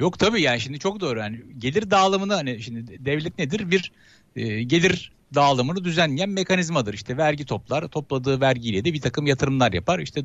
[0.01, 1.19] Yok tabii yani şimdi çok doğru.
[1.19, 3.71] Yani gelir dağılımını hani şimdi devlet nedir?
[3.71, 3.93] Bir
[4.37, 6.95] e, gelir dağılımını düzenleyen mekanizmadır.
[6.95, 9.99] İşte vergi toplar, topladığı vergiyle de bir takım yatırımlar yapar.
[9.99, 10.23] İşte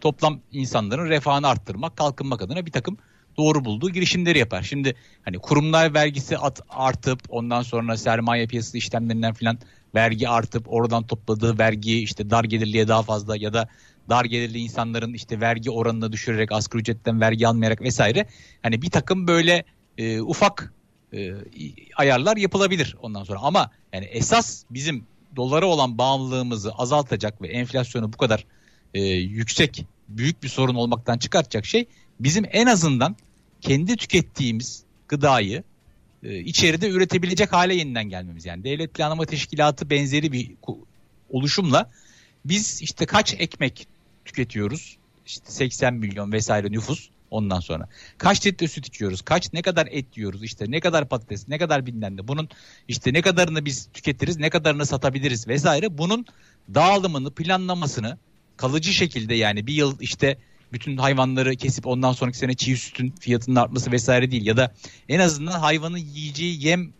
[0.00, 2.98] toplam insanların refahını arttırmak, kalkınmak adına bir takım
[3.38, 4.62] doğru bulduğu girişimleri yapar.
[4.62, 9.58] Şimdi hani kurumlar vergisi at, artıp ondan sonra sermaye piyasası işlemlerinden filan
[9.94, 13.68] vergi artıp oradan topladığı vergiyi işte dar gelirliye daha fazla ya da
[14.08, 18.26] dar gelirli insanların işte vergi oranını düşürerek asgari ücretten vergi almayarak vesaire
[18.62, 19.64] hani bir takım böyle
[19.98, 20.72] e, ufak
[21.12, 21.32] e,
[21.96, 25.06] ayarlar yapılabilir ondan sonra ama yani esas bizim
[25.36, 28.44] dolara olan bağımlılığımızı azaltacak ve enflasyonu bu kadar
[28.94, 31.86] e, yüksek büyük bir sorun olmaktan çıkartacak şey
[32.20, 33.16] bizim en azından
[33.60, 35.62] kendi tükettiğimiz gıdayı
[36.22, 38.46] e, içeride üretebilecek hale yeniden gelmemiz.
[38.46, 40.50] Yani devlet planlama teşkilatı benzeri bir
[41.30, 41.90] oluşumla
[42.44, 43.86] biz işte kaç ekmek
[44.24, 44.96] tüketiyoruz?
[45.26, 47.88] İşte 80 milyon vesaire nüfus ondan sonra.
[48.18, 49.22] Kaç litre süt içiyoruz?
[49.22, 50.44] Kaç ne kadar et yiyoruz?
[50.44, 52.28] İşte ne kadar patates, ne kadar bilmem ne.
[52.28, 52.48] Bunun
[52.88, 55.98] işte ne kadarını biz tüketiriz, ne kadarını satabiliriz vesaire.
[55.98, 56.26] Bunun
[56.74, 58.18] dağılımını, planlamasını
[58.56, 60.38] kalıcı şekilde yani bir yıl işte
[60.72, 64.74] bütün hayvanları kesip ondan sonraki sene çiğ sütün fiyatının artması vesaire değil ya da
[65.08, 66.92] en azından hayvanın yiyeceği yem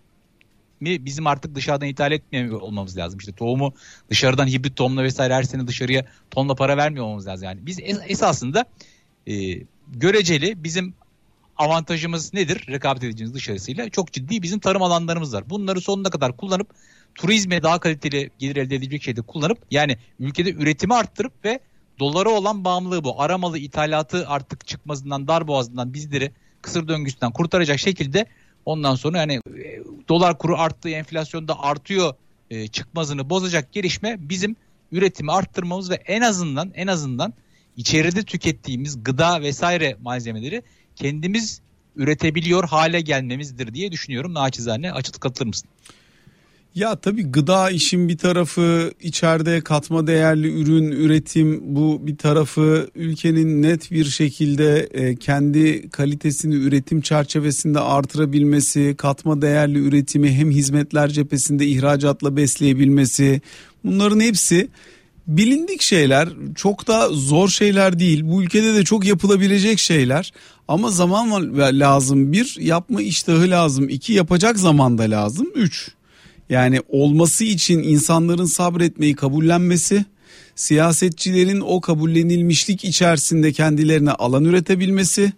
[0.81, 3.19] mi bizim artık dışarıdan ithal etmiyor olmamız lazım.
[3.19, 3.75] İşte tohumu
[4.11, 7.45] dışarıdan hibrit tohumla vesaire her sene dışarıya tonla para vermiyor olmamız lazım.
[7.45, 8.65] Yani biz es- esasında
[9.29, 9.63] e,
[9.93, 10.95] göreceli bizim
[11.57, 12.65] avantajımız nedir?
[12.69, 15.51] Rekabet edeceğimiz dışarısıyla çok ciddi bizim tarım alanlarımız var.
[15.51, 16.75] Bunları sonuna kadar kullanıp
[17.15, 21.61] turizme daha kaliteli gelir elde edilecek şekilde kullanıp yani ülkede üretimi arttırıp ve
[21.99, 23.23] dolara olan bağımlılığı bu.
[23.23, 26.33] Aramalı ithalatı artık çıkmasından dar boğazından bizleri
[26.63, 28.27] kısır döngüsünden kurtaracak şekilde
[28.65, 32.15] ondan sonra yani e, dolar kuru arttığı enflasyon da artıyor
[32.51, 34.57] e, çıkmazını bozacak gelişme bizim
[34.93, 37.35] üretimi arttırmamız ve en azından en azından
[37.77, 40.63] içeride tükettiğimiz gıda vesaire malzemeleri
[40.97, 41.61] kendimiz
[41.97, 44.35] üretebiliyor hale gelmemizdir diye düşünüyorum.
[44.35, 45.69] Naçizane açık katılır mısın?
[46.75, 53.63] Ya tabii gıda işin bir tarafı içeride katma değerli ürün üretim bu bir tarafı ülkenin
[53.63, 61.67] net bir şekilde e, kendi kalitesini üretim çerçevesinde artırabilmesi, katma değerli üretimi hem hizmetler cephesinde
[61.67, 63.41] ihracatla besleyebilmesi
[63.85, 64.69] bunların hepsi
[65.37, 68.21] bilindik şeyler çok da zor şeyler değil.
[68.25, 70.33] Bu ülkede de çok yapılabilecek şeyler.
[70.69, 73.89] Ama zaman lazım bir yapma iştahı lazım.
[73.89, 75.47] İki yapacak zaman da lazım.
[75.55, 75.91] Üç
[76.49, 80.05] yani olması için insanların sabretmeyi kabullenmesi,
[80.55, 85.33] siyasetçilerin o kabullenilmişlik içerisinde kendilerine alan üretebilmesi,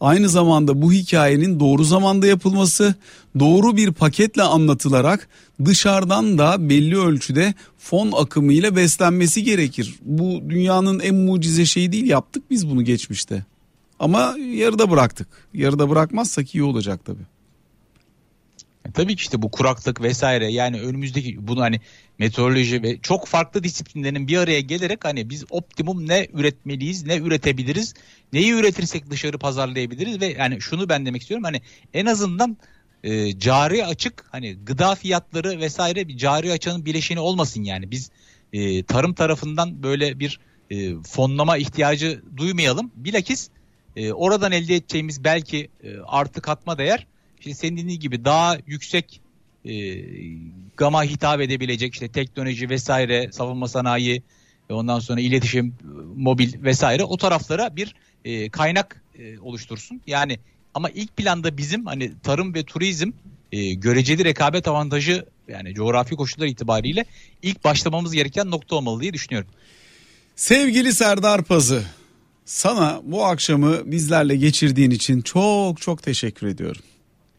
[0.00, 2.94] aynı zamanda bu hikayenin doğru zamanda yapılması,
[3.38, 5.28] doğru bir paketle anlatılarak
[5.64, 9.94] dışarıdan da belli ölçüde fon akımıyla beslenmesi gerekir.
[10.02, 13.44] Bu dünyanın en mucize şeyi değil yaptık biz bunu geçmişte.
[13.98, 15.28] Ama yarıda bıraktık.
[15.54, 17.33] Yarıda bırakmazsak iyi olacak tabii.
[18.88, 21.80] E, tabii ki işte bu kuraklık vesaire yani önümüzdeki bunu hani
[22.18, 27.94] meteoroloji ve çok farklı disiplinlerin bir araya gelerek hani biz optimum ne üretmeliyiz, ne üretebiliriz,
[28.32, 31.62] neyi üretirsek dışarı pazarlayabiliriz ve yani şunu ben demek istiyorum hani
[31.94, 32.56] en azından
[33.04, 38.10] e, cari açık hani gıda fiyatları vesaire bir cari açığın bileşeni olmasın yani biz
[38.52, 42.92] e, tarım tarafından böyle bir e, fonlama ihtiyacı duymayalım.
[42.96, 43.48] Bilakis
[43.96, 47.06] e, oradan elde edeceğimiz belki e, artı katma değer
[47.52, 49.20] senin dediğin gibi daha yüksek
[49.64, 50.02] e,
[50.76, 54.22] gama hitap edebilecek işte teknoloji vesaire savunma sanayi
[54.70, 55.74] ve ondan sonra iletişim
[56.16, 60.00] mobil vesaire o taraflara bir e, kaynak e, oluştursun.
[60.06, 60.38] Yani
[60.74, 63.10] ama ilk planda bizim hani tarım ve turizm
[63.52, 67.04] e, göreceli rekabet avantajı yani coğrafi koşullar itibariyle
[67.42, 69.50] ilk başlamamız gereken nokta olmalı diye düşünüyorum.
[70.36, 71.84] Sevgili Serdar Pazı,
[72.44, 76.82] sana bu akşamı bizlerle geçirdiğin için çok çok teşekkür ediyorum.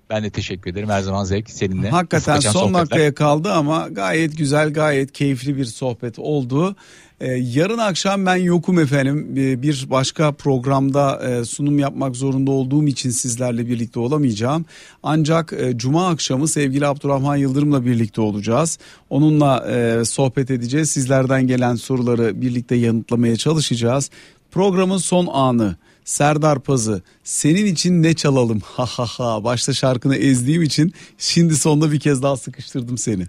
[0.10, 0.90] Ben de teşekkür ederim.
[0.90, 1.90] Her zaman zevk seninle.
[1.90, 2.82] Hakikaten son sohbetler.
[2.82, 6.76] dakikaya kaldı ama gayet güzel, gayet keyifli bir sohbet oldu.
[7.20, 9.36] Ee, yarın akşam ben yokum efendim.
[9.38, 14.66] Ee, bir başka programda e, sunum yapmak zorunda olduğum için sizlerle birlikte olamayacağım.
[15.04, 18.80] Ancak e, cuma akşamı sevgili Abdurrahman Yıldırım'la birlikte olacağız.
[19.10, 20.90] Onunla e, sohbet edeceğiz.
[20.90, 24.10] Sizlerden gelen soruları birlikte yanıtlamaya çalışacağız.
[24.52, 25.76] Programın son anı.
[26.06, 31.92] Serdar Pazı senin için ne çalalım ha ha ha başta şarkını ezdiğim için şimdi sonunda
[31.92, 33.28] bir kez daha sıkıştırdım seni.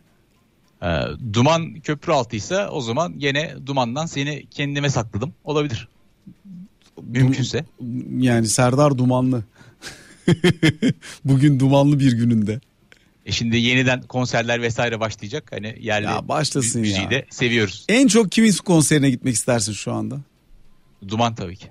[0.83, 1.01] Ee,
[1.33, 5.35] duman köprü altıysa o zaman gene dumandan seni kendime sakladım.
[5.45, 5.89] Olabilir.
[7.03, 7.65] Mümkünse.
[8.19, 9.45] Yani Serdar Dumanlı.
[11.25, 12.61] Bugün dumanlı bir gününde.
[13.27, 15.53] E şimdi yeniden konserler vesaire başlayacak.
[15.53, 17.11] Hani yerli Ya başlasın müziği ya.
[17.11, 17.85] de seviyoruz.
[17.89, 20.21] En çok kimin konserine gitmek istersin şu anda?
[21.09, 21.67] Duman tabii ki.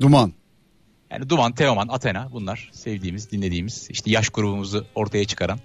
[0.00, 0.32] Duman.
[1.10, 5.58] Yani Duman, Teoman, Athena bunlar sevdiğimiz, dinlediğimiz işte yaş grubumuzu ortaya çıkaran.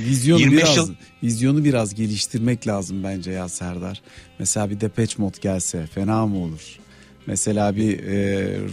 [0.00, 4.02] Vizyonu 25 biraz yıl- vizyonu biraz geliştirmek lazım bence ya Serdar.
[4.38, 6.78] Mesela bir Depeche Mode gelse fena mı olur?
[7.26, 8.14] Mesela bir e,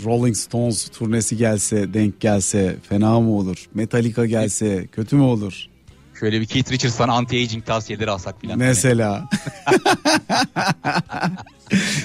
[0.06, 3.66] Rolling Stones turnesi gelse denk gelse fena mı olur?
[3.74, 5.66] Metallica gelse kötü mü olur?
[6.20, 8.58] Şöyle bir Keith Richards'tan anti-aging tavsiyeleri alsak filan.
[8.58, 9.30] Mesela.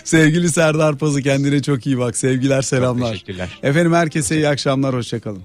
[0.05, 2.17] Sevgili Serdar Pazı kendine çok iyi bak.
[2.17, 3.13] Sevgiler selamlar.
[3.13, 3.59] teşekkürler.
[3.63, 5.43] Efendim herkese iyi akşamlar hoşçakalın.